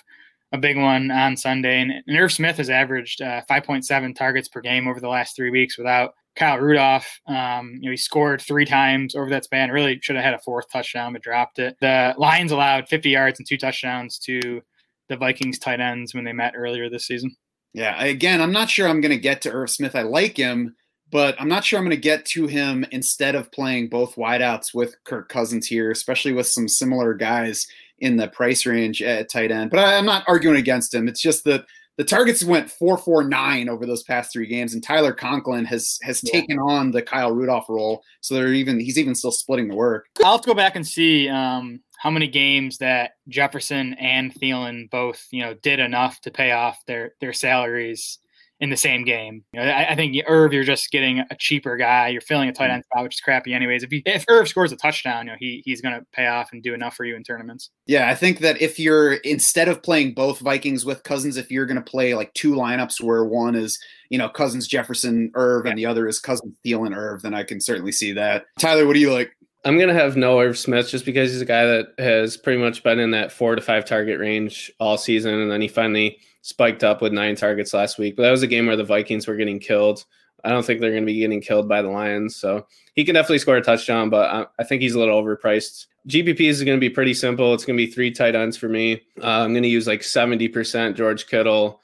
a 0.51 0.57
big 0.57 0.77
one 0.77 1.11
on 1.11 1.35
Sunday. 1.35 1.81
And, 1.81 1.91
and 2.07 2.17
Irv 2.17 2.31
Smith 2.31 2.57
has 2.57 2.69
averaged 2.69 3.21
uh, 3.21 3.41
5.7 3.49 4.15
targets 4.15 4.47
per 4.47 4.61
game 4.61 4.87
over 4.87 4.99
the 4.99 5.09
last 5.09 5.35
three 5.35 5.49
weeks 5.49 5.77
without 5.77 6.13
Kyle 6.35 6.59
Rudolph. 6.59 7.19
Um, 7.27 7.73
you 7.79 7.89
know, 7.89 7.91
he 7.91 7.97
scored 7.97 8.41
three 8.41 8.65
times 8.65 9.15
over 9.15 9.29
that 9.29 9.45
span. 9.45 9.71
Really 9.71 9.99
should 10.01 10.15
have 10.15 10.25
had 10.25 10.33
a 10.33 10.39
fourth 10.39 10.69
touchdown, 10.71 11.13
but 11.13 11.21
dropped 11.21 11.59
it. 11.59 11.75
The 11.81 12.13
Lions 12.17 12.51
allowed 12.51 12.87
50 12.87 13.09
yards 13.09 13.39
and 13.39 13.47
two 13.47 13.57
touchdowns 13.57 14.19
to 14.19 14.61
the 15.09 15.17
Vikings 15.17 15.59
tight 15.59 15.79
ends 15.79 16.13
when 16.13 16.23
they 16.23 16.33
met 16.33 16.53
earlier 16.55 16.89
this 16.89 17.07
season. 17.07 17.35
Yeah, 17.73 18.01
again, 18.03 18.39
I'm 18.39 18.51
not 18.51 18.69
sure 18.69 18.87
I'm 18.87 19.01
going 19.01 19.11
to 19.11 19.17
get 19.17 19.41
to 19.41 19.51
Irv 19.51 19.69
Smith. 19.69 19.95
I 19.95 20.03
like 20.03 20.37
him 20.37 20.75
but 21.13 21.39
I'm 21.39 21.47
not 21.47 21.63
sure 21.63 21.77
I'm 21.77 21.85
going 21.85 21.95
to 21.95 22.01
get 22.01 22.25
to 22.25 22.47
him 22.47 22.83
instead 22.91 23.35
of 23.35 23.51
playing 23.51 23.87
both 23.87 24.15
wideouts 24.15 24.73
with 24.73 24.95
Kirk 25.03 25.29
Cousins 25.29 25.67
here, 25.67 25.91
especially 25.91 26.33
with 26.33 26.47
some 26.47 26.67
similar 26.67 27.13
guys 27.13 27.67
in 27.99 28.17
the 28.17 28.27
price 28.27 28.65
range 28.65 29.03
at 29.03 29.29
tight 29.29 29.51
end. 29.51 29.69
But 29.69 29.81
I, 29.81 29.93
am 29.93 30.07
not 30.07 30.23
arguing 30.27 30.57
against 30.57 30.91
him. 30.91 31.07
It's 31.07 31.21
just 31.21 31.43
that 31.43 31.65
the 31.97 32.03
targets 32.03 32.43
went 32.43 32.71
four 32.71 32.97
four 32.97 33.23
nine 33.23 33.69
over 33.69 33.85
those 33.85 34.01
past 34.01 34.33
three 34.33 34.47
games, 34.47 34.73
and 34.73 34.83
Tyler 34.83 35.13
Conklin 35.13 35.65
has 35.65 35.99
has 36.01 36.19
yeah. 36.23 36.31
taken 36.31 36.57
on 36.57 36.89
the 36.89 37.03
Kyle 37.03 37.31
Rudolph 37.31 37.69
role. 37.69 38.03
So 38.21 38.33
they're 38.33 38.51
even 38.51 38.79
he's 38.79 38.97
even 38.97 39.13
still 39.13 39.31
splitting 39.31 39.67
the 39.67 39.75
work. 39.75 40.07
I'll 40.25 40.31
have 40.31 40.41
to 40.41 40.47
go 40.47 40.55
back 40.55 40.75
and 40.75 40.85
see 40.85 41.29
um, 41.29 41.81
how 41.99 42.09
many 42.09 42.27
games 42.27 42.79
that 42.79 43.11
Jefferson 43.27 43.93
and 43.99 44.33
Thielen 44.33 44.89
both 44.89 45.27
you 45.29 45.43
know 45.43 45.53
did 45.53 45.79
enough 45.79 46.19
to 46.21 46.31
pay 46.31 46.53
off 46.53 46.79
their 46.87 47.13
their 47.21 47.33
salaries 47.33 48.17
in 48.63 48.69
the 48.69 48.77
same 48.77 49.03
game. 49.03 49.43
You 49.51 49.59
know, 49.59 49.65
I, 49.67 49.89
I, 49.89 49.95
think 49.95 50.15
Irv, 50.25 50.53
you're 50.53 50.63
just 50.63 50.89
getting 50.89 51.19
a 51.19 51.35
cheaper 51.37 51.75
guy. 51.75 52.07
You're 52.07 52.21
filling 52.21 52.47
a 52.47 52.53
tight 52.53 52.69
mm. 52.69 52.75
end 52.75 52.85
spot, 52.85 53.03
which 53.03 53.15
is 53.15 53.19
crappy 53.19 53.53
anyways. 53.53 53.83
If 53.83 53.91
you, 53.91 54.01
if 54.05 54.23
Irv 54.29 54.47
scores 54.47 54.71
a 54.71 54.77
touchdown, 54.77 55.25
you 55.25 55.31
know 55.33 55.37
he 55.37 55.61
he's 55.65 55.81
going 55.81 55.93
to 55.93 56.05
pay 56.13 56.27
off 56.27 56.53
and 56.53 56.63
do 56.63 56.73
enough 56.73 56.95
for 56.95 57.03
you 57.03 57.17
in 57.17 57.23
tournaments. 57.23 57.71
Yeah, 57.87 58.09
I 58.09 58.15
think 58.15 58.39
that 58.39 58.61
if 58.61 58.79
you're 58.79 59.15
instead 59.15 59.67
of 59.67 59.83
playing 59.83 60.13
both 60.13 60.39
Vikings 60.39 60.85
with 60.85 61.03
Cousins, 61.03 61.35
if 61.35 61.51
you're 61.51 61.65
going 61.65 61.75
to 61.75 61.91
play 61.91 62.15
like 62.15 62.33
two 62.35 62.53
lineups 62.53 63.03
where 63.03 63.25
one 63.25 63.53
is 63.53 63.77
you 64.09 64.17
know 64.17 64.29
Cousins 64.29 64.65
Jefferson 64.65 65.29
Irv 65.33 65.65
yeah. 65.65 65.71
and 65.71 65.77
the 65.77 65.85
other 65.85 66.07
is 66.07 66.19
Cousins 66.19 66.57
Thielen 66.65 66.95
Irv, 66.95 67.21
then 67.21 67.33
I 67.33 67.43
can 67.43 67.59
certainly 67.59 67.91
see 67.91 68.13
that. 68.13 68.45
Tyler, 68.59 68.87
what 68.87 68.93
do 68.93 69.01
you 69.01 69.11
like? 69.11 69.35
I'm 69.65 69.77
gonna 69.77 69.93
have 69.93 70.15
no 70.15 70.39
Irv 70.39 70.57
Smith 70.57 70.89
just 70.89 71.03
because 71.03 71.33
he's 71.33 71.41
a 71.41 71.45
guy 71.45 71.65
that 71.65 71.87
has 71.99 72.37
pretty 72.37 72.61
much 72.61 72.81
been 72.81 72.99
in 72.99 73.11
that 73.11 73.33
four 73.33 73.55
to 73.55 73.61
five 73.61 73.83
target 73.83 74.21
range 74.21 74.71
all 74.79 74.97
season, 74.97 75.33
and 75.33 75.51
then 75.51 75.59
he 75.59 75.67
finally 75.67 76.17
spiked 76.43 76.83
up 76.83 77.01
with 77.01 77.13
nine 77.13 77.35
targets 77.35 77.73
last 77.73 77.97
week. 77.97 78.15
But 78.15 78.23
that 78.23 78.31
was 78.31 78.43
a 78.43 78.47
game 78.47 78.67
where 78.67 78.75
the 78.75 78.83
Vikings 78.83 79.27
were 79.27 79.35
getting 79.35 79.59
killed. 79.59 80.05
I 80.43 80.49
don't 80.49 80.65
think 80.65 80.81
they're 80.81 80.91
going 80.91 81.03
to 81.03 81.11
be 81.11 81.19
getting 81.19 81.41
killed 81.41 81.69
by 81.69 81.81
the 81.81 81.89
Lions, 81.89 82.35
so 82.35 82.67
he 82.95 83.05
can 83.05 83.15
definitely 83.15 83.39
score 83.39 83.55
a 83.55 83.61
touchdown. 83.61 84.09
But 84.09 84.29
I, 84.29 84.45
I 84.59 84.63
think 84.65 84.81
he's 84.81 84.93
a 84.93 84.99
little 84.99 85.21
overpriced. 85.23 85.87
GPP 86.09 86.41
is 86.41 86.61
going 86.61 86.77
to 86.77 86.81
be 86.81 86.89
pretty 86.89 87.13
simple. 87.13 87.53
It's 87.53 87.63
going 87.63 87.77
to 87.77 87.85
be 87.85 87.89
three 87.89 88.11
tight 88.11 88.35
ends 88.35 88.57
for 88.57 88.67
me. 88.67 89.01
Uh, 89.21 89.27
I'm 89.27 89.53
going 89.53 89.63
to 89.63 89.69
use 89.69 89.87
like 89.87 90.01
70% 90.01 90.95
George 90.95 91.27
Kittle, 91.27 91.79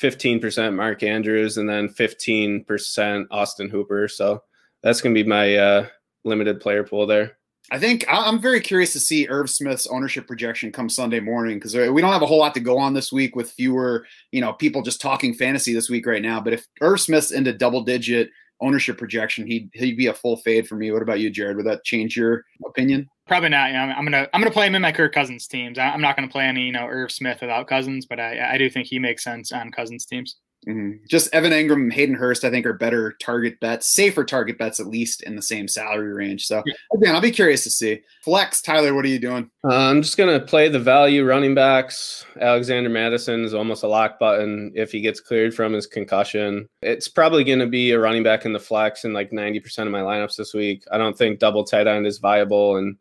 15% 0.00 0.76
Mark 0.76 1.02
Andrews, 1.02 1.58
and 1.58 1.68
then 1.68 1.88
15% 1.88 3.26
Austin 3.32 3.68
Hooper. 3.68 4.06
So 4.06 4.44
that's 4.84 5.00
going 5.00 5.12
to 5.12 5.24
be 5.24 5.28
my 5.28 5.56
uh, 5.56 5.86
limited 6.22 6.60
player 6.60 6.84
pool 6.84 7.08
there. 7.08 7.36
I 7.70 7.78
think 7.78 8.04
I'm 8.08 8.40
very 8.40 8.60
curious 8.60 8.92
to 8.92 9.00
see 9.00 9.26
Irv 9.28 9.48
Smith's 9.48 9.86
ownership 9.86 10.26
projection 10.26 10.70
come 10.70 10.88
Sunday 10.88 11.20
morning 11.20 11.58
because 11.58 11.74
we 11.74 12.02
don't 12.02 12.12
have 12.12 12.22
a 12.22 12.26
whole 12.26 12.38
lot 12.38 12.54
to 12.54 12.60
go 12.60 12.76
on 12.76 12.92
this 12.92 13.10
week 13.10 13.34
with 13.34 13.50
fewer, 13.52 14.06
you 14.32 14.40
know, 14.40 14.52
people 14.52 14.82
just 14.82 15.00
talking 15.00 15.32
fantasy 15.32 15.72
this 15.72 15.88
week 15.88 16.06
right 16.06 16.22
now. 16.22 16.40
But 16.40 16.52
if 16.52 16.66
Irv 16.82 17.00
Smith's 17.00 17.30
into 17.30 17.52
double 17.54 17.82
digit 17.82 18.28
ownership 18.60 18.98
projection, 18.98 19.46
he'd 19.46 19.70
he'd 19.72 19.96
be 19.96 20.08
a 20.08 20.14
full 20.14 20.36
fade 20.38 20.68
for 20.68 20.76
me. 20.76 20.92
What 20.92 21.02
about 21.02 21.20
you, 21.20 21.30
Jared? 21.30 21.56
Would 21.56 21.66
that 21.66 21.84
change 21.84 22.16
your 22.16 22.44
opinion? 22.66 23.08
Probably 23.26 23.48
not. 23.48 23.74
I'm 23.74 24.04
gonna 24.04 24.28
I'm 24.34 24.40
gonna 24.42 24.50
play 24.50 24.66
him 24.66 24.74
in 24.74 24.82
my 24.82 24.92
Kirk 24.92 25.14
Cousins 25.14 25.46
teams. 25.46 25.78
I'm 25.78 26.02
not 26.02 26.16
gonna 26.16 26.28
play 26.28 26.44
any 26.44 26.66
you 26.66 26.72
know 26.72 26.86
Irv 26.86 27.10
Smith 27.10 27.40
without 27.40 27.66
Cousins, 27.66 28.04
but 28.04 28.20
I 28.20 28.54
I 28.54 28.58
do 28.58 28.68
think 28.68 28.86
he 28.86 28.98
makes 28.98 29.24
sense 29.24 29.52
on 29.52 29.72
Cousins 29.72 30.04
teams. 30.04 30.36
Mhm. 30.66 31.00
Just 31.08 31.34
Evan 31.34 31.52
Engram 31.52 31.82
and 31.82 31.92
Hayden 31.92 32.14
Hurst, 32.14 32.44
I 32.44 32.50
think 32.50 32.64
are 32.64 32.72
better 32.72 33.16
target 33.20 33.60
bets, 33.60 33.92
safer 33.92 34.24
target 34.24 34.58
bets, 34.58 34.80
at 34.80 34.86
least 34.86 35.22
in 35.22 35.36
the 35.36 35.42
same 35.42 35.68
salary 35.68 36.12
range. 36.12 36.46
So 36.46 36.62
again, 36.94 37.14
I'll 37.14 37.20
be 37.20 37.30
curious 37.30 37.64
to 37.64 37.70
see. 37.70 38.00
Flex, 38.22 38.62
Tyler, 38.62 38.94
what 38.94 39.04
are 39.04 39.08
you 39.08 39.18
doing? 39.18 39.50
Uh, 39.64 39.74
I'm 39.74 40.02
just 40.02 40.16
gonna 40.16 40.40
play 40.40 40.68
the 40.68 40.78
value 40.78 41.24
running 41.24 41.54
backs. 41.54 42.24
Alexander 42.40 42.88
Mattison 42.88 43.44
is 43.44 43.54
almost 43.54 43.82
a 43.82 43.88
lock 43.88 44.18
button 44.18 44.72
if 44.74 44.90
he 44.90 45.00
gets 45.00 45.20
cleared 45.20 45.54
from 45.54 45.72
his 45.72 45.86
concussion. 45.86 46.68
It's 46.82 47.08
probably 47.08 47.44
gonna 47.44 47.66
be 47.66 47.90
a 47.90 47.98
running 47.98 48.22
back 48.22 48.44
in 48.46 48.52
the 48.52 48.60
flex 48.60 49.04
in 49.04 49.12
like 49.12 49.32
90% 49.32 49.86
of 49.86 49.92
my 49.92 50.00
lineups 50.00 50.36
this 50.36 50.54
week. 50.54 50.84
I 50.90 50.98
don't 50.98 51.16
think 51.16 51.38
double 51.38 51.64
tight 51.64 51.86
end 51.86 52.06
is 52.06 52.18
viable, 52.18 52.76
and 52.76 52.96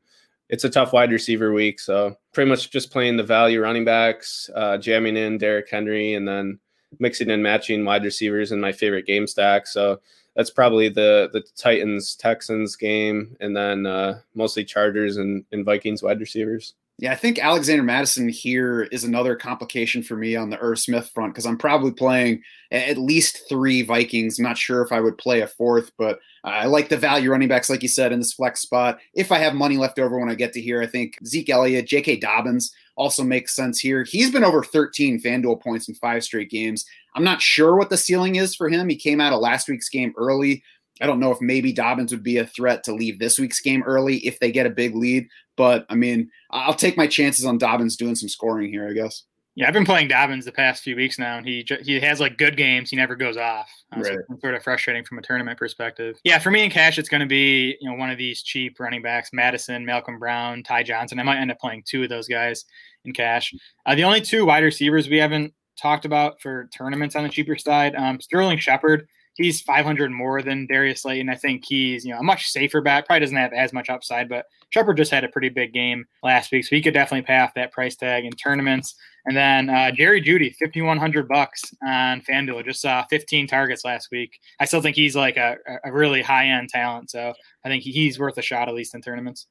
it's 0.49 0.65
a 0.65 0.69
tough 0.69 0.93
wide 0.93 1.11
receiver 1.11 1.53
week. 1.53 1.79
So 1.79 2.15
pretty 2.33 2.49
much 2.49 2.69
just 2.69 2.91
playing 2.91 3.17
the 3.17 3.23
value 3.23 3.61
running 3.61 3.85
backs, 3.85 4.49
uh, 4.53 4.77
jamming 4.77 5.17
in 5.17 5.37
Derrick 5.37 5.69
Henry, 5.69 6.13
and 6.15 6.27
then 6.27 6.59
mixing 6.99 7.29
and 7.29 7.43
matching 7.43 7.85
wide 7.85 8.03
receivers 8.03 8.51
in 8.51 8.59
my 8.59 8.71
favorite 8.71 9.05
game 9.05 9.27
stack. 9.27 9.67
So 9.67 9.99
that's 10.35 10.49
probably 10.49 10.89
the 10.89 11.29
the 11.31 11.43
Titans 11.55 12.15
Texans 12.15 12.75
game, 12.75 13.35
and 13.39 13.55
then 13.55 13.85
uh, 13.85 14.19
mostly 14.35 14.65
Chargers 14.65 15.17
and, 15.17 15.45
and 15.51 15.65
Vikings 15.65 16.03
wide 16.03 16.19
receivers. 16.19 16.73
Yeah, 16.99 17.11
I 17.11 17.15
think 17.15 17.39
Alexander 17.39 17.81
Mattison 17.81 18.29
here 18.29 18.83
is 18.83 19.03
another 19.03 19.35
complication 19.35 20.03
for 20.03 20.15
me 20.15 20.35
on 20.35 20.51
the 20.51 20.59
Irv 20.59 20.79
Smith 20.79 21.09
front 21.13 21.33
because 21.33 21.47
I'm 21.47 21.57
probably 21.57 21.91
playing 21.91 22.43
at 22.71 22.99
least 22.99 23.49
three 23.49 23.81
Vikings. 23.81 24.37
I'm 24.37 24.43
not 24.43 24.59
sure 24.59 24.83
if 24.83 24.91
I 24.91 24.99
would 24.99 25.17
play 25.17 25.41
a 25.41 25.47
fourth, 25.47 25.91
but 25.97 26.19
I 26.43 26.67
like 26.67 26.89
the 26.89 26.97
value 26.97 27.31
running 27.31 27.47
backs, 27.47 27.69
like 27.69 27.81
you 27.81 27.89
said, 27.89 28.11
in 28.11 28.19
this 28.19 28.33
flex 28.33 28.61
spot. 28.61 28.99
If 29.15 29.31
I 29.31 29.39
have 29.39 29.55
money 29.55 29.77
left 29.77 29.97
over 29.97 30.19
when 30.19 30.29
I 30.29 30.35
get 30.35 30.53
to 30.53 30.61
here, 30.61 30.83
I 30.83 30.85
think 30.85 31.17
Zeke 31.25 31.49
Elliott, 31.49 31.87
J.K. 31.87 32.17
Dobbins 32.17 32.71
also 32.95 33.23
makes 33.23 33.55
sense 33.55 33.79
here. 33.79 34.03
He's 34.03 34.31
been 34.31 34.43
over 34.43 34.63
13 34.63 35.21
FanDuel 35.21 35.61
points 35.61 35.87
in 35.87 35.95
five 35.95 36.23
straight 36.23 36.49
games. 36.49 36.85
I'm 37.15 37.23
not 37.23 37.41
sure 37.41 37.75
what 37.75 37.89
the 37.89 37.97
ceiling 37.97 38.35
is 38.35 38.55
for 38.55 38.69
him. 38.69 38.89
He 38.89 38.95
came 38.95 39.21
out 39.21 39.33
of 39.33 39.39
last 39.39 39.67
week's 39.67 39.89
game 39.89 40.13
early. 40.17 40.63
I 41.01 41.07
don't 41.07 41.19
know 41.19 41.31
if 41.31 41.41
maybe 41.41 41.73
Dobbins 41.73 42.11
would 42.11 42.23
be 42.23 42.37
a 42.37 42.45
threat 42.45 42.83
to 42.83 42.93
leave 42.93 43.19
this 43.19 43.39
week's 43.39 43.59
game 43.59 43.83
early 43.83 44.17
if 44.17 44.39
they 44.39 44.51
get 44.51 44.67
a 44.67 44.71
big 44.71 44.95
lead. 44.95 45.27
But 45.57 45.85
I 45.89 45.95
mean, 45.95 46.29
I'll 46.51 46.73
take 46.73 46.97
my 46.97 47.07
chances 47.07 47.45
on 47.45 47.57
Dobbins 47.57 47.97
doing 47.97 48.15
some 48.15 48.29
scoring 48.29 48.69
here, 48.71 48.87
I 48.87 48.93
guess. 48.93 49.23
Yeah, 49.55 49.67
I've 49.67 49.73
been 49.73 49.85
playing 49.85 50.07
Dobbins 50.07 50.45
the 50.45 50.51
past 50.51 50.81
few 50.81 50.95
weeks 50.95 51.19
now, 51.19 51.37
and 51.37 51.47
he 51.47 51.63
he 51.83 51.99
has 51.99 52.19
like 52.19 52.37
good 52.39 52.57
games. 52.57 52.89
He 52.89 52.95
never 52.95 53.15
goes 53.15 53.37
off. 53.37 53.69
Uh, 53.91 54.01
so 54.03 54.09
Right. 54.09 54.19
it's 54.29 54.41
sort 54.41 54.55
of 54.55 54.63
frustrating 54.63 55.05
from 55.05 55.19
a 55.19 55.21
tournament 55.21 55.59
perspective. 55.59 56.17
Yeah, 56.23 56.39
for 56.39 56.49
me 56.49 56.63
in 56.63 56.71
cash, 56.71 56.97
it's 56.97 57.07
going 57.09 57.21
to 57.21 57.27
be 57.27 57.77
you 57.79 57.87
know 57.89 57.95
one 57.95 58.09
of 58.09 58.17
these 58.17 58.41
cheap 58.41 58.79
running 58.79 59.03
backs: 59.03 59.29
Mattison, 59.31 59.85
Malcolm 59.85 60.17
Brown, 60.17 60.63
Ty 60.63 60.83
Johnson. 60.83 61.19
I 61.19 61.23
might 61.23 61.37
end 61.37 61.51
up 61.51 61.59
playing 61.59 61.83
two 61.85 62.01
of 62.01 62.09
those 62.09 62.27
guys 62.27 62.65
in 63.05 63.13
cash. 63.13 63.53
Uh, 63.85 63.93
the 63.93 64.03
only 64.03 64.21
two 64.21 64.43
wide 64.45 64.63
receivers 64.63 65.07
we 65.07 65.17
haven't 65.17 65.53
talked 65.79 66.05
about 66.05 66.41
for 66.41 66.67
tournaments 66.75 67.15
on 67.15 67.21
the 67.23 67.29
cheaper 67.29 67.55
side: 67.55 67.93
um, 67.95 68.19
Sterling 68.19 68.57
Shepard. 68.57 69.07
He's 69.35 69.61
500 69.61 70.11
more 70.11 70.41
than 70.41 70.67
Darius 70.67 71.01
Slayton. 71.01 71.29
I 71.29 71.35
think 71.35 71.65
he's 71.65 72.05
you 72.05 72.13
know 72.13 72.19
a 72.19 72.23
much 72.23 72.47
safer 72.47 72.81
bet. 72.81 73.05
Probably 73.05 73.21
doesn't 73.21 73.35
have 73.35 73.53
as 73.53 73.73
much 73.73 73.89
upside, 73.89 74.29
but 74.29 74.45
Shepard 74.69 74.97
just 74.97 75.11
had 75.11 75.23
a 75.23 75.29
pretty 75.29 75.49
big 75.49 75.73
game 75.73 76.05
last 76.21 76.51
week, 76.51 76.65
so 76.65 76.75
he 76.75 76.81
could 76.81 76.93
definitely 76.93 77.25
pay 77.25 77.39
off 77.39 77.53
that 77.55 77.71
price 77.71 77.95
tag 77.95 78.25
in 78.25 78.31
tournaments. 78.31 78.95
And 79.25 79.37
then 79.37 79.69
uh, 79.69 79.91
Jerry 79.91 80.21
Jeudy, 80.21 80.53
5100 80.55 81.27
bucks 81.27 81.63
on 81.85 82.21
FanDuel. 82.21 82.65
Just 82.65 82.81
saw 82.81 83.05
15 83.09 83.47
targets 83.47 83.85
last 83.85 84.09
week. 84.11 84.37
I 84.59 84.65
still 84.65 84.81
think 84.81 84.95
he's 84.95 85.15
like 85.15 85.37
a, 85.37 85.55
a 85.85 85.93
really 85.93 86.21
high 86.21 86.47
end 86.47 86.69
talent. 86.69 87.09
So 87.09 87.33
I 87.63 87.69
think 87.69 87.83
he's 87.83 88.19
worth 88.19 88.37
a 88.37 88.41
shot 88.41 88.67
at 88.67 88.75
least 88.75 88.95
in 88.95 89.01
tournaments. 89.01 89.47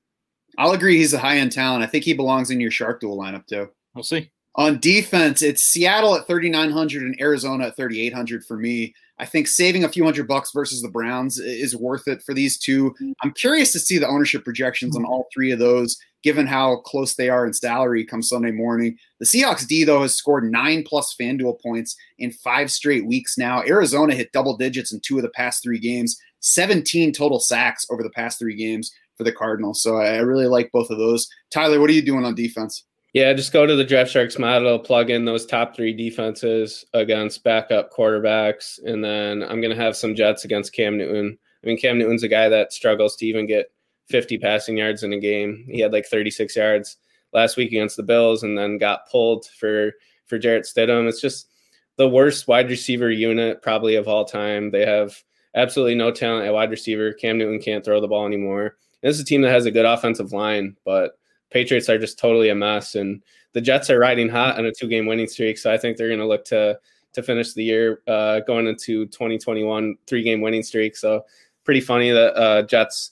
I'll 0.58 0.72
agree 0.72 0.98
he's 0.98 1.14
a 1.14 1.18
high 1.18 1.38
end 1.38 1.52
talent. 1.52 1.82
I 1.82 1.86
think 1.86 2.04
he 2.04 2.12
belongs 2.12 2.50
in 2.50 2.60
your 2.60 2.70
Shark 2.70 3.00
Duel 3.00 3.16
lineup 3.16 3.46
too. 3.46 3.70
We'll 3.94 4.04
see. 4.04 4.30
On 4.56 4.78
defense, 4.80 5.40
it's 5.40 5.64
Seattle 5.64 6.14
at 6.14 6.26
3,900 6.26 7.02
and 7.02 7.18
Arizona 7.18 7.68
at 7.68 7.76
3,800 7.76 8.44
for 8.44 8.58
me. 8.58 8.94
I 9.18 9.26
think 9.26 9.46
saving 9.46 9.84
a 9.84 9.88
few 9.88 10.04
hundred 10.04 10.26
bucks 10.26 10.50
versus 10.52 10.82
the 10.82 10.88
Browns 10.88 11.38
is 11.38 11.76
worth 11.76 12.08
it 12.08 12.22
for 12.22 12.34
these 12.34 12.58
two. 12.58 12.90
Mm-hmm. 12.90 13.12
I'm 13.22 13.32
curious 13.32 13.72
to 13.72 13.78
see 13.78 13.98
the 13.98 14.08
ownership 14.08 14.44
projections 14.44 14.96
on 14.96 15.02
mm-hmm. 15.02 15.12
all 15.12 15.28
three 15.32 15.52
of 15.52 15.58
those, 15.58 15.96
given 16.22 16.46
how 16.46 16.76
close 16.76 17.14
they 17.14 17.28
are 17.28 17.46
in 17.46 17.52
salary 17.52 18.04
come 18.04 18.22
Sunday 18.22 18.50
morning. 18.50 18.96
The 19.20 19.26
Seahawks 19.26 19.66
D, 19.66 19.84
though, 19.84 20.02
has 20.02 20.14
scored 20.14 20.50
nine 20.50 20.82
plus 20.86 21.14
FanDuel 21.20 21.60
points 21.60 21.96
in 22.18 22.32
five 22.32 22.70
straight 22.70 23.06
weeks 23.06 23.38
now. 23.38 23.62
Arizona 23.62 24.14
hit 24.14 24.32
double 24.32 24.56
digits 24.56 24.92
in 24.92 25.00
two 25.00 25.18
of 25.18 25.22
the 25.22 25.30
past 25.30 25.62
three 25.62 25.78
games, 25.78 26.18
17 26.40 27.12
total 27.12 27.38
sacks 27.38 27.86
over 27.90 28.02
the 28.02 28.10
past 28.10 28.38
three 28.38 28.56
games 28.56 28.90
for 29.16 29.24
the 29.24 29.32
Cardinals. 29.32 29.82
So 29.82 29.98
I 29.98 30.14
I 30.14 30.18
really 30.18 30.46
like 30.46 30.70
both 30.72 30.90
of 30.90 30.98
those. 30.98 31.28
Tyler, 31.50 31.80
what 31.80 31.90
are 31.90 31.94
you 31.94 32.02
doing 32.02 32.24
on 32.24 32.34
defense? 32.34 32.84
Yeah, 33.12 33.34
just 33.34 33.52
go 33.52 33.66
to 33.66 33.76
the 33.76 33.84
Draft 33.84 34.10
Sharks 34.10 34.38
model, 34.38 34.78
plug 34.78 35.10
in 35.10 35.26
those 35.26 35.44
top 35.44 35.76
three 35.76 35.92
defenses 35.92 36.86
against 36.94 37.44
backup 37.44 37.92
quarterbacks, 37.92 38.78
and 38.84 39.04
then 39.04 39.42
I'm 39.42 39.60
going 39.60 39.74
to 39.74 39.82
have 39.82 39.96
some 39.96 40.14
Jets 40.14 40.46
against 40.46 40.72
Cam 40.72 40.96
Newton. 40.96 41.36
I 41.62 41.66
mean, 41.66 41.76
Cam 41.76 41.98
Newton's 41.98 42.22
a 42.22 42.28
guy 42.28 42.48
that 42.48 42.72
struggles 42.72 43.16
to 43.16 43.26
even 43.26 43.46
get 43.46 43.70
50 44.08 44.38
passing 44.38 44.78
yards 44.78 45.02
in 45.02 45.12
a 45.12 45.20
game. 45.20 45.66
He 45.68 45.80
had 45.80 45.92
like 45.92 46.06
36 46.06 46.56
yards 46.56 46.96
last 47.34 47.58
week 47.58 47.68
against 47.68 47.98
the 47.98 48.02
Bills, 48.02 48.42
and 48.42 48.56
then 48.56 48.78
got 48.78 49.08
pulled 49.10 49.44
for 49.58 49.92
for 50.26 50.38
Jarrett 50.38 50.64
Stidham. 50.64 51.06
It's 51.06 51.20
just 51.20 51.48
the 51.96 52.08
worst 52.08 52.48
wide 52.48 52.70
receiver 52.70 53.10
unit 53.10 53.60
probably 53.60 53.96
of 53.96 54.08
all 54.08 54.24
time. 54.24 54.70
They 54.70 54.86
have 54.86 55.22
absolutely 55.54 55.96
no 55.96 56.10
talent 56.10 56.46
at 56.46 56.54
wide 56.54 56.70
receiver. 56.70 57.12
Cam 57.12 57.36
Newton 57.36 57.60
can't 57.60 57.84
throw 57.84 58.00
the 58.00 58.08
ball 58.08 58.26
anymore. 58.26 58.76
This 59.02 59.16
is 59.16 59.22
a 59.22 59.26
team 59.26 59.42
that 59.42 59.50
has 59.50 59.66
a 59.66 59.70
good 59.70 59.84
offensive 59.84 60.32
line, 60.32 60.76
but 60.84 61.18
Patriots 61.52 61.88
are 61.88 61.98
just 61.98 62.18
totally 62.18 62.48
a 62.48 62.54
mess, 62.54 62.94
and 62.94 63.22
the 63.52 63.60
Jets 63.60 63.90
are 63.90 63.98
riding 63.98 64.28
hot 64.28 64.58
on 64.58 64.66
a 64.66 64.72
two-game 64.72 65.06
winning 65.06 65.28
streak. 65.28 65.58
So 65.58 65.72
I 65.72 65.78
think 65.78 65.96
they're 65.96 66.08
going 66.08 66.20
to 66.20 66.26
look 66.26 66.44
to 66.46 66.78
to 67.12 67.22
finish 67.22 67.52
the 67.52 67.62
year 67.62 68.00
uh, 68.08 68.40
going 68.40 68.66
into 68.66 69.04
2021 69.06 69.96
three-game 70.06 70.40
winning 70.40 70.62
streak. 70.62 70.96
So 70.96 71.24
pretty 71.64 71.82
funny 71.82 72.10
that 72.10 72.34
uh, 72.34 72.62
Jets 72.62 73.10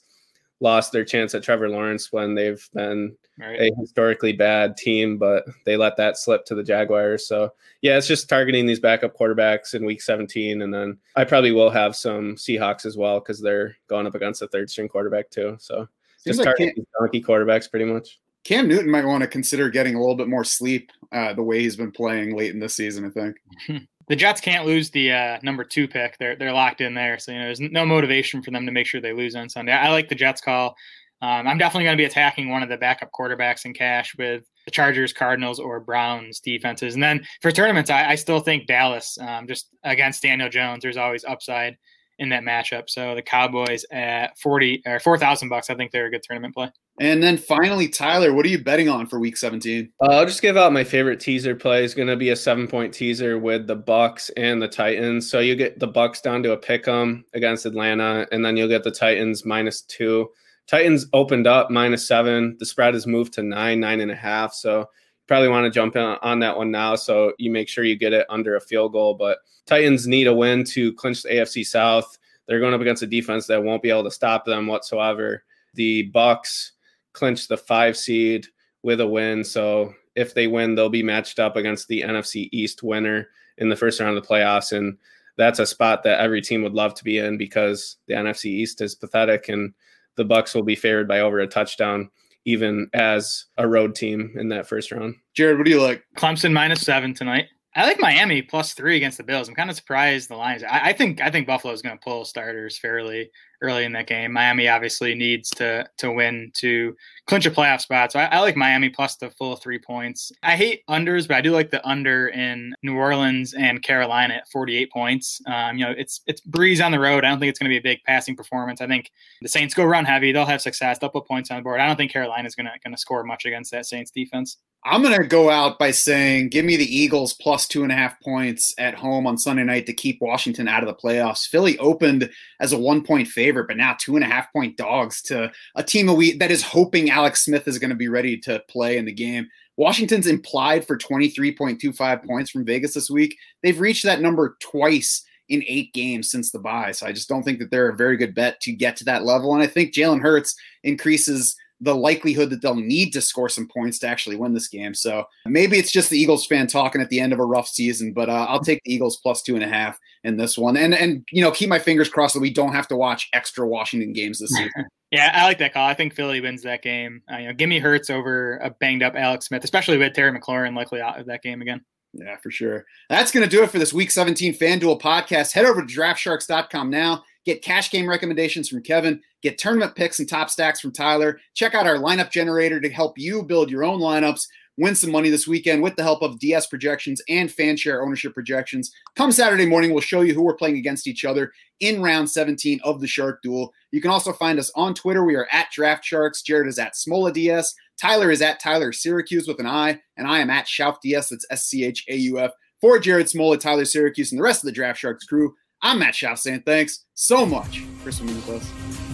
lost 0.59 0.91
their 0.91 1.05
chance 1.05 1.35
at 1.35 1.43
Trevor 1.43 1.69
Lawrence 1.69 2.11
when 2.11 2.33
they've 2.33 2.67
been 2.73 3.15
Right. 3.39 3.59
a 3.59 3.71
historically 3.79 4.33
bad 4.33 4.77
team, 4.77 5.17
but 5.17 5.45
they 5.65 5.75
let 5.75 5.97
that 5.97 6.17
slip 6.17 6.45
to 6.45 6.55
the 6.55 6.63
Jaguars. 6.63 7.25
So 7.25 7.53
yeah, 7.81 7.97
it's 7.97 8.05
just 8.05 8.29
targeting 8.29 8.67
these 8.67 8.79
backup 8.79 9.17
quarterbacks 9.17 9.73
in 9.73 9.83
week 9.85 10.01
17, 10.01 10.61
and 10.61 10.71
then 10.71 10.97
I 11.15 11.23
probably 11.23 11.51
will 11.51 11.71
have 11.71 11.95
some 11.95 12.35
Seahawks 12.35 12.85
as 12.85 12.97
well 12.97 13.19
because 13.19 13.41
they're 13.41 13.75
going 13.87 14.05
up 14.05 14.13
against 14.13 14.43
a 14.43 14.47
third-string 14.47 14.89
quarterback 14.89 15.31
too. 15.31 15.57
So 15.59 15.87
Seems 16.17 16.37
just 16.37 16.39
like 16.39 16.45
targeting 16.45 16.67
Cam, 16.67 16.75
these 16.77 16.85
donkey 16.99 17.21
quarterbacks 17.23 17.69
pretty 17.69 17.85
much. 17.85 18.19
Cam 18.43 18.67
Newton 18.67 18.89
might 18.89 19.05
want 19.05 19.21
to 19.21 19.27
consider 19.27 19.69
getting 19.69 19.95
a 19.95 19.99
little 19.99 20.15
bit 20.15 20.27
more 20.27 20.43
sleep 20.43 20.91
uh, 21.11 21.33
the 21.33 21.43
way 21.43 21.59
he's 21.59 21.75
been 21.75 21.91
playing 21.91 22.35
late 22.35 22.53
in 22.53 22.59
this 22.59 22.75
season, 22.75 23.05
I 23.05 23.09
think. 23.09 23.37
The 24.07 24.17
Jets 24.17 24.41
can't 24.41 24.65
lose 24.65 24.89
the 24.89 25.09
uh, 25.13 25.39
number 25.41 25.63
two 25.63 25.87
pick. 25.87 26.17
They're 26.17 26.35
they're 26.35 26.51
locked 26.51 26.81
in 26.81 26.93
there, 26.93 27.17
so 27.17 27.31
you 27.31 27.37
know 27.37 27.45
there's 27.45 27.61
no 27.61 27.85
motivation 27.85 28.41
for 28.41 28.51
them 28.51 28.65
to 28.65 28.71
make 28.71 28.85
sure 28.85 28.99
they 28.99 29.13
lose 29.13 29.35
on 29.35 29.47
Sunday. 29.47 29.71
I 29.71 29.89
like 29.89 30.09
the 30.09 30.15
Jets 30.15 30.41
call. 30.41 30.75
Um, 31.21 31.47
I'm 31.47 31.57
definitely 31.57 31.85
going 31.85 31.95
to 31.95 32.01
be 32.01 32.05
attacking 32.05 32.49
one 32.49 32.61
of 32.61 32.67
the 32.67 32.75
backup 32.75 33.11
quarterbacks 33.13 33.63
in 33.63 33.73
cash 33.73 34.13
with 34.17 34.43
the 34.65 34.71
Chargers, 34.71 35.13
Cardinals, 35.13 35.59
or 35.59 35.79
Browns 35.79 36.41
defenses. 36.41 36.95
And 36.95 37.01
then 37.01 37.25
for 37.41 37.51
tournaments, 37.51 37.89
I, 37.89 38.09
I 38.09 38.15
still 38.15 38.41
think 38.41 38.65
Dallas 38.65 39.17
um, 39.21 39.47
just 39.47 39.69
against 39.83 40.23
Daniel 40.23 40.49
Jones. 40.49 40.81
There's 40.81 40.97
always 40.97 41.23
upside 41.23 41.77
in 42.21 42.29
that 42.29 42.43
matchup. 42.43 42.83
So 42.87 43.15
the 43.15 43.21
Cowboys 43.21 43.83
at 43.91 44.37
forty 44.39 44.81
or 44.85 44.99
four 44.99 45.17
thousand 45.17 45.49
bucks, 45.49 45.69
I 45.69 45.75
think 45.75 45.91
they're 45.91 46.05
a 46.05 46.11
good 46.11 46.23
tournament 46.23 46.53
play. 46.53 46.71
And 46.99 47.21
then 47.23 47.35
finally, 47.35 47.89
Tyler, 47.89 48.31
what 48.31 48.45
are 48.45 48.49
you 48.49 48.63
betting 48.63 48.87
on 48.87 49.07
for 49.07 49.19
week 49.19 49.35
17? 49.35 49.91
Uh, 50.01 50.05
I'll 50.11 50.25
just 50.25 50.41
give 50.41 50.55
out 50.55 50.71
my 50.71 50.83
favorite 50.83 51.19
teaser 51.19 51.55
play. 51.55 51.83
is 51.83 51.95
going 51.95 52.09
to 52.09 52.15
be 52.15 52.29
a 52.29 52.35
seven 52.35 52.67
point 52.67 52.93
teaser 52.93 53.39
with 53.39 53.65
the 53.65 53.75
Bucs 53.75 54.29
and 54.37 54.61
the 54.61 54.67
Titans. 54.67 55.29
So 55.29 55.39
you 55.39 55.55
get 55.55 55.79
the 55.79 55.87
Bucs 55.87 56.21
down 56.21 56.43
to 56.43 56.51
a 56.51 56.57
pick 56.57 56.87
'em 56.87 57.25
against 57.33 57.65
Atlanta, 57.65 58.27
and 58.31 58.45
then 58.45 58.55
you'll 58.55 58.67
get 58.67 58.83
the 58.83 58.91
Titans 58.91 59.45
minus 59.45 59.81
two. 59.81 60.29
Titans 60.67 61.07
opened 61.13 61.47
up 61.47 61.71
minus 61.71 62.07
seven. 62.07 62.55
The 62.59 62.67
spread 62.67 62.93
has 62.93 63.07
moved 63.07 63.33
to 63.33 63.43
nine, 63.43 63.79
nine 63.79 63.99
and 63.99 64.11
a 64.11 64.15
half. 64.15 64.53
So 64.53 64.81
you 64.81 64.85
probably 65.31 65.47
want 65.47 65.63
to 65.63 65.71
jump 65.71 65.95
in 65.95 66.01
on 66.01 66.39
that 66.39 66.57
one 66.57 66.71
now. 66.71 66.93
So 66.93 67.31
you 67.37 67.51
make 67.51 67.69
sure 67.69 67.85
you 67.85 67.95
get 67.95 68.11
it 68.11 68.25
under 68.27 68.57
a 68.57 68.59
field 68.59 68.91
goal. 68.91 69.13
But 69.13 69.37
Titans 69.65 70.05
need 70.05 70.27
a 70.27 70.33
win 70.33 70.65
to 70.65 70.91
clinch 70.95 71.23
the 71.23 71.29
AFC 71.29 71.65
South. 71.65 72.17
They're 72.47 72.59
going 72.59 72.73
up 72.73 72.81
against 72.81 73.03
a 73.03 73.07
defense 73.07 73.47
that 73.47 73.63
won't 73.63 73.81
be 73.81 73.89
able 73.89 74.03
to 74.03 74.11
stop 74.11 74.43
them 74.43 74.67
whatsoever. 74.67 75.45
The 75.75 76.11
Bucs 76.11 76.71
clinch 77.13 77.47
the 77.47 77.55
five 77.55 77.95
seed 77.95 78.47
with 78.83 78.99
a 78.99 79.07
win. 79.07 79.45
So 79.45 79.93
if 80.17 80.33
they 80.33 80.47
win, 80.47 80.75
they'll 80.75 80.89
be 80.89 81.01
matched 81.01 81.39
up 81.39 81.55
against 81.55 81.87
the 81.87 82.01
NFC 82.01 82.49
East 82.51 82.83
winner 82.83 83.29
in 83.57 83.69
the 83.69 83.77
first 83.77 84.01
round 84.01 84.17
of 84.17 84.21
the 84.21 84.27
playoffs. 84.27 84.77
And 84.77 84.97
that's 85.37 85.59
a 85.59 85.65
spot 85.65 86.03
that 86.03 86.19
every 86.19 86.41
team 86.41 86.61
would 86.63 86.73
love 86.73 86.93
to 86.95 87.05
be 87.05 87.19
in 87.19 87.37
because 87.37 87.95
the 88.07 88.15
NFC 88.15 88.47
East 88.47 88.81
is 88.81 88.95
pathetic 88.95 89.47
and 89.47 89.73
the 90.15 90.25
Bucs 90.25 90.53
will 90.53 90.63
be 90.63 90.75
favored 90.75 91.07
by 91.07 91.21
over 91.21 91.39
a 91.39 91.47
touchdown, 91.47 92.09
even 92.45 92.89
as 92.93 93.45
a 93.57 93.67
road 93.67 93.95
team 93.95 94.33
in 94.35 94.49
that 94.49 94.67
first 94.67 94.91
round. 94.91 95.15
Jared, 95.35 95.57
what 95.57 95.65
do 95.65 95.71
you 95.71 95.81
like? 95.81 96.03
Clemson 96.15 96.53
minus 96.53 96.81
seven 96.81 97.13
tonight. 97.13 97.47
I 97.75 97.85
like 97.85 97.99
Miami 97.99 98.41
plus 98.41 98.73
three 98.73 98.97
against 98.97 99.17
the 99.17 99.23
Bills. 99.23 99.47
I'm 99.47 99.55
kind 99.55 99.69
of 99.69 99.75
surprised 99.75 100.29
the 100.29 100.35
Lions. 100.35 100.63
I, 100.63 100.89
I 100.89 100.93
think 100.93 101.21
I 101.21 101.29
think 101.29 101.47
Buffalo 101.47 101.73
is 101.73 101.81
going 101.81 101.97
to 101.97 102.03
pull 102.03 102.25
starters 102.25 102.77
fairly 102.77 103.31
early 103.61 103.85
in 103.85 103.91
that 103.93 104.07
game. 104.07 104.33
Miami 104.33 104.67
obviously 104.67 105.15
needs 105.15 105.49
to 105.51 105.87
to 105.97 106.11
win 106.11 106.51
to 106.55 106.95
clinch 107.27 107.45
a 107.45 107.51
playoff 107.51 107.81
spot. 107.81 108.11
So 108.11 108.19
I, 108.19 108.25
I, 108.25 108.39
like 108.39 108.55
Miami 108.55 108.89
plus 108.89 109.15
the 109.15 109.29
full 109.29 109.55
three 109.55 109.79
points. 109.79 110.31
I 110.43 110.55
hate 110.55 110.81
unders, 110.89 111.27
but 111.27 111.37
I 111.37 111.41
do 111.41 111.51
like 111.51 111.69
the 111.69 111.87
under 111.87 112.27
in 112.29 112.73
New 112.83 112.95
Orleans 112.95 113.53
and 113.53 113.81
Carolina 113.81 114.35
at 114.35 114.49
48 114.49 114.91
points. 114.91 115.39
Um, 115.47 115.77
you 115.77 115.85
know, 115.85 115.93
it's 115.97 116.21
it's 116.27 116.41
Brees 116.41 116.83
on 116.83 116.91
the 116.91 116.99
road. 116.99 117.23
I 117.23 117.29
don't 117.29 117.39
think 117.39 117.49
it's 117.49 117.59
going 117.59 117.69
to 117.69 117.73
be 117.73 117.77
a 117.77 117.81
big 117.81 118.03
passing 118.05 118.35
performance. 118.35 118.81
I 118.81 118.87
think 118.87 119.11
the 119.41 119.49
Saints 119.49 119.73
go 119.73 119.85
run 119.85 120.05
heavy. 120.05 120.31
They'll 120.31 120.45
have 120.45 120.61
success. 120.61 120.97
They'll 120.99 121.09
put 121.09 121.27
points 121.27 121.51
on 121.51 121.57
the 121.57 121.63
board. 121.63 121.79
I 121.79 121.87
don't 121.87 121.97
think 121.97 122.11
Carolina's 122.11 122.55
going 122.55 122.65
to 122.65 122.73
going 122.83 122.93
to 122.93 122.99
score 122.99 123.23
much 123.23 123.45
against 123.45 123.71
that 123.71 123.85
Saints 123.85 124.11
defense. 124.11 124.57
I'm 124.83 125.03
going 125.03 125.15
to 125.15 125.27
go 125.27 125.51
out 125.51 125.77
by 125.77 125.91
saying, 125.91 126.49
give 126.49 126.65
me 126.65 126.75
the 126.75 126.95
Eagles 126.95 127.35
plus 127.35 127.67
two 127.67 127.83
and 127.83 127.91
a 127.91 127.95
half 127.95 128.19
points 128.21 128.73
at 128.79 128.95
home 128.95 129.27
on 129.27 129.37
Sunday 129.37 129.63
night 129.63 129.85
to 129.85 129.93
keep 129.93 130.19
Washington 130.21 130.67
out 130.67 130.81
of 130.81 130.87
the 130.87 130.95
playoffs. 130.95 131.45
Philly 131.45 131.77
opened 131.77 132.31
as 132.59 132.73
a 132.73 132.79
one 132.79 133.03
point 133.03 133.27
favorite, 133.27 133.50
but 133.51 133.77
now 133.77 133.95
two 133.99 134.15
and 134.15 134.23
a 134.23 134.27
half 134.27 134.51
point 134.53 134.77
dogs 134.77 135.21
to 135.23 135.51
a 135.75 135.83
team 135.83 136.07
that, 136.39 136.51
is 136.51 136.63
hoping 136.63 137.09
Alex 137.09 137.45
Smith 137.45 137.67
is 137.67 137.79
going 137.79 137.89
to 137.89 137.95
be 137.95 138.07
ready 138.07 138.37
to 138.37 138.61
play 138.67 138.97
in 138.97 139.05
the 139.05 139.11
game. 139.11 139.47
Washington's 139.77 140.27
implied 140.27 140.85
for 140.85 140.97
23.25 140.97 142.25
points 142.25 142.51
from 142.51 142.65
Vegas 142.65 142.93
this 142.93 143.09
week. 143.09 143.37
They've 143.63 143.79
reached 143.79 144.03
that 144.03 144.21
number 144.21 144.57
twice 144.59 145.23
in 145.49 145.63
eight 145.67 145.93
games 145.93 146.31
since 146.31 146.51
the 146.51 146.59
bye. 146.59 146.91
So 146.91 147.05
I 147.05 147.11
just 147.11 147.27
don't 147.27 147.43
think 147.43 147.59
that 147.59 147.71
they're 147.71 147.89
a 147.89 147.95
very 147.95 148.17
good 148.17 148.33
bet 148.33 148.59
to 148.61 148.71
get 148.71 148.95
to 148.97 149.05
that 149.05 149.23
level. 149.23 149.53
And 149.53 149.61
I 149.61 149.67
think 149.67 149.93
Jalen 149.93 150.21
Hurts 150.21 150.55
increases 150.83 151.55
the 151.81 151.95
likelihood 151.95 152.51
that 152.51 152.61
they'll 152.61 152.75
need 152.75 153.11
to 153.11 153.21
score 153.21 153.49
some 153.49 153.67
points 153.67 153.97
to 153.99 154.07
actually 154.07 154.35
win 154.35 154.53
this 154.53 154.67
game. 154.67 154.93
So 154.93 155.25
maybe 155.45 155.77
it's 155.77 155.91
just 155.91 156.09
the 156.09 156.17
Eagles 156.17 156.45
fan 156.45 156.67
talking 156.67 157.01
at 157.01 157.09
the 157.09 157.19
end 157.19 157.33
of 157.33 157.39
a 157.39 157.45
rough 157.45 157.67
season, 157.67 158.13
but 158.13 158.29
uh, 158.29 158.45
I'll 158.47 158.59
take 158.59 158.81
the 158.85 158.93
Eagles 158.93 159.17
plus 159.17 159.41
two 159.41 159.55
and 159.55 159.63
a 159.63 159.67
half 159.67 159.99
in 160.23 160.37
this 160.37 160.57
one, 160.57 160.77
and 160.77 160.93
and 160.93 161.25
you 161.31 161.41
know 161.41 161.51
keep 161.51 161.69
my 161.69 161.79
fingers 161.79 162.09
crossed 162.09 162.33
that 162.33 162.39
we 162.39 162.51
don't 162.51 162.73
have 162.73 162.87
to 162.89 162.95
watch 162.95 163.29
extra 163.33 163.67
Washington 163.67 164.13
games 164.13 164.39
this 164.39 164.51
season. 164.51 164.85
yeah, 165.11 165.31
I 165.33 165.43
like 165.43 165.57
that 165.59 165.73
call. 165.73 165.87
I 165.87 165.93
think 165.93 166.13
Philly 166.13 166.41
wins 166.41 166.63
that 166.63 166.81
game. 166.81 167.21
Uh, 167.31 167.37
you 167.37 167.47
know, 167.47 167.53
give 167.53 167.69
me 167.69 167.79
Hurts 167.79 168.09
over 168.09 168.57
a 168.57 168.69
banged 168.69 169.03
up 169.03 169.15
Alex 169.15 169.47
Smith, 169.47 169.63
especially 169.63 169.97
with 169.97 170.13
Terry 170.13 170.37
McLaurin 170.37 170.75
likely 170.75 171.01
out 171.01 171.19
of 171.19 171.25
that 171.27 171.41
game 171.41 171.61
again. 171.61 171.81
Yeah, 172.13 172.35
for 172.37 172.51
sure. 172.51 172.85
That's 173.09 173.31
going 173.31 173.47
to 173.47 173.49
do 173.49 173.63
it 173.63 173.71
for 173.71 173.79
this 173.79 173.93
Week 173.93 174.11
17 174.11 174.55
FanDuel 174.55 174.99
podcast. 174.99 175.53
Head 175.53 175.63
over 175.63 175.85
to 175.85 175.87
DraftSharks.com 175.87 176.89
now 176.89 177.23
Get 177.43 177.63
cash 177.63 177.89
game 177.89 178.07
recommendations 178.07 178.69
from 178.69 178.83
Kevin, 178.83 179.19
get 179.41 179.57
tournament 179.57 179.95
picks 179.95 180.19
and 180.19 180.29
top 180.29 180.51
stacks 180.51 180.79
from 180.79 180.91
Tyler. 180.91 181.39
Check 181.55 181.73
out 181.73 181.87
our 181.87 181.95
lineup 181.95 182.29
generator 182.29 182.79
to 182.79 182.89
help 182.89 183.17
you 183.17 183.41
build 183.41 183.71
your 183.71 183.83
own 183.83 183.99
lineups. 183.99 184.47
Win 184.81 184.95
some 184.95 185.11
money 185.11 185.29
this 185.29 185.47
weekend 185.47 185.83
with 185.83 185.95
the 185.95 186.01
help 186.01 186.23
of 186.23 186.39
DS 186.39 186.65
projections 186.65 187.21
and 187.29 187.51
fanshare 187.51 188.03
ownership 188.03 188.33
projections. 188.33 188.91
Come 189.15 189.31
Saturday 189.31 189.67
morning, 189.67 189.91
we'll 189.91 190.01
show 190.01 190.21
you 190.21 190.33
who 190.33 190.41
we're 190.41 190.55
playing 190.55 190.77
against 190.77 191.05
each 191.05 191.23
other 191.23 191.51
in 191.81 192.01
round 192.01 192.31
17 192.31 192.79
of 192.83 192.99
the 192.99 193.05
Shark 193.05 193.43
Duel. 193.43 193.71
You 193.91 194.01
can 194.01 194.09
also 194.09 194.33
find 194.33 194.57
us 194.57 194.71
on 194.75 194.95
Twitter. 194.95 195.23
We 195.23 195.35
are 195.35 195.47
at 195.51 195.71
Draft 195.71 196.03
Sharks. 196.03 196.41
Jared 196.41 196.67
is 196.67 196.79
at 196.79 196.95
Smola 196.95 197.31
DS. 197.31 197.75
Tyler 198.01 198.31
is 198.31 198.41
at 198.41 198.59
Tyler 198.59 198.91
Syracuse 198.91 199.47
with 199.47 199.59
an 199.59 199.67
I, 199.67 200.01
and 200.17 200.25
I 200.25 200.39
am 200.39 200.49
at 200.49 200.65
Schauf 200.65 200.99
DS. 200.99 201.29
That's 201.29 201.45
S 201.51 201.65
C 201.67 201.85
H 201.85 202.03
A 202.09 202.15
U 202.15 202.39
F. 202.39 202.49
For 202.81 202.97
Jared 202.97 203.27
Smola, 203.27 203.59
Tyler 203.59 203.85
Syracuse, 203.85 204.31
and 204.31 204.39
the 204.39 204.43
rest 204.43 204.63
of 204.63 204.65
the 204.65 204.71
Draft 204.71 204.97
Sharks 204.97 205.25
crew, 205.25 205.53
I'm 205.83 205.99
Matt 205.99 206.15
Schauf 206.15 206.39
saying 206.39 206.63
thanks 206.65 207.05
so 207.13 207.45
much 207.45 207.81
for 208.03 208.11
swimming 208.11 208.37
with 208.37 208.49
us. 208.49 209.10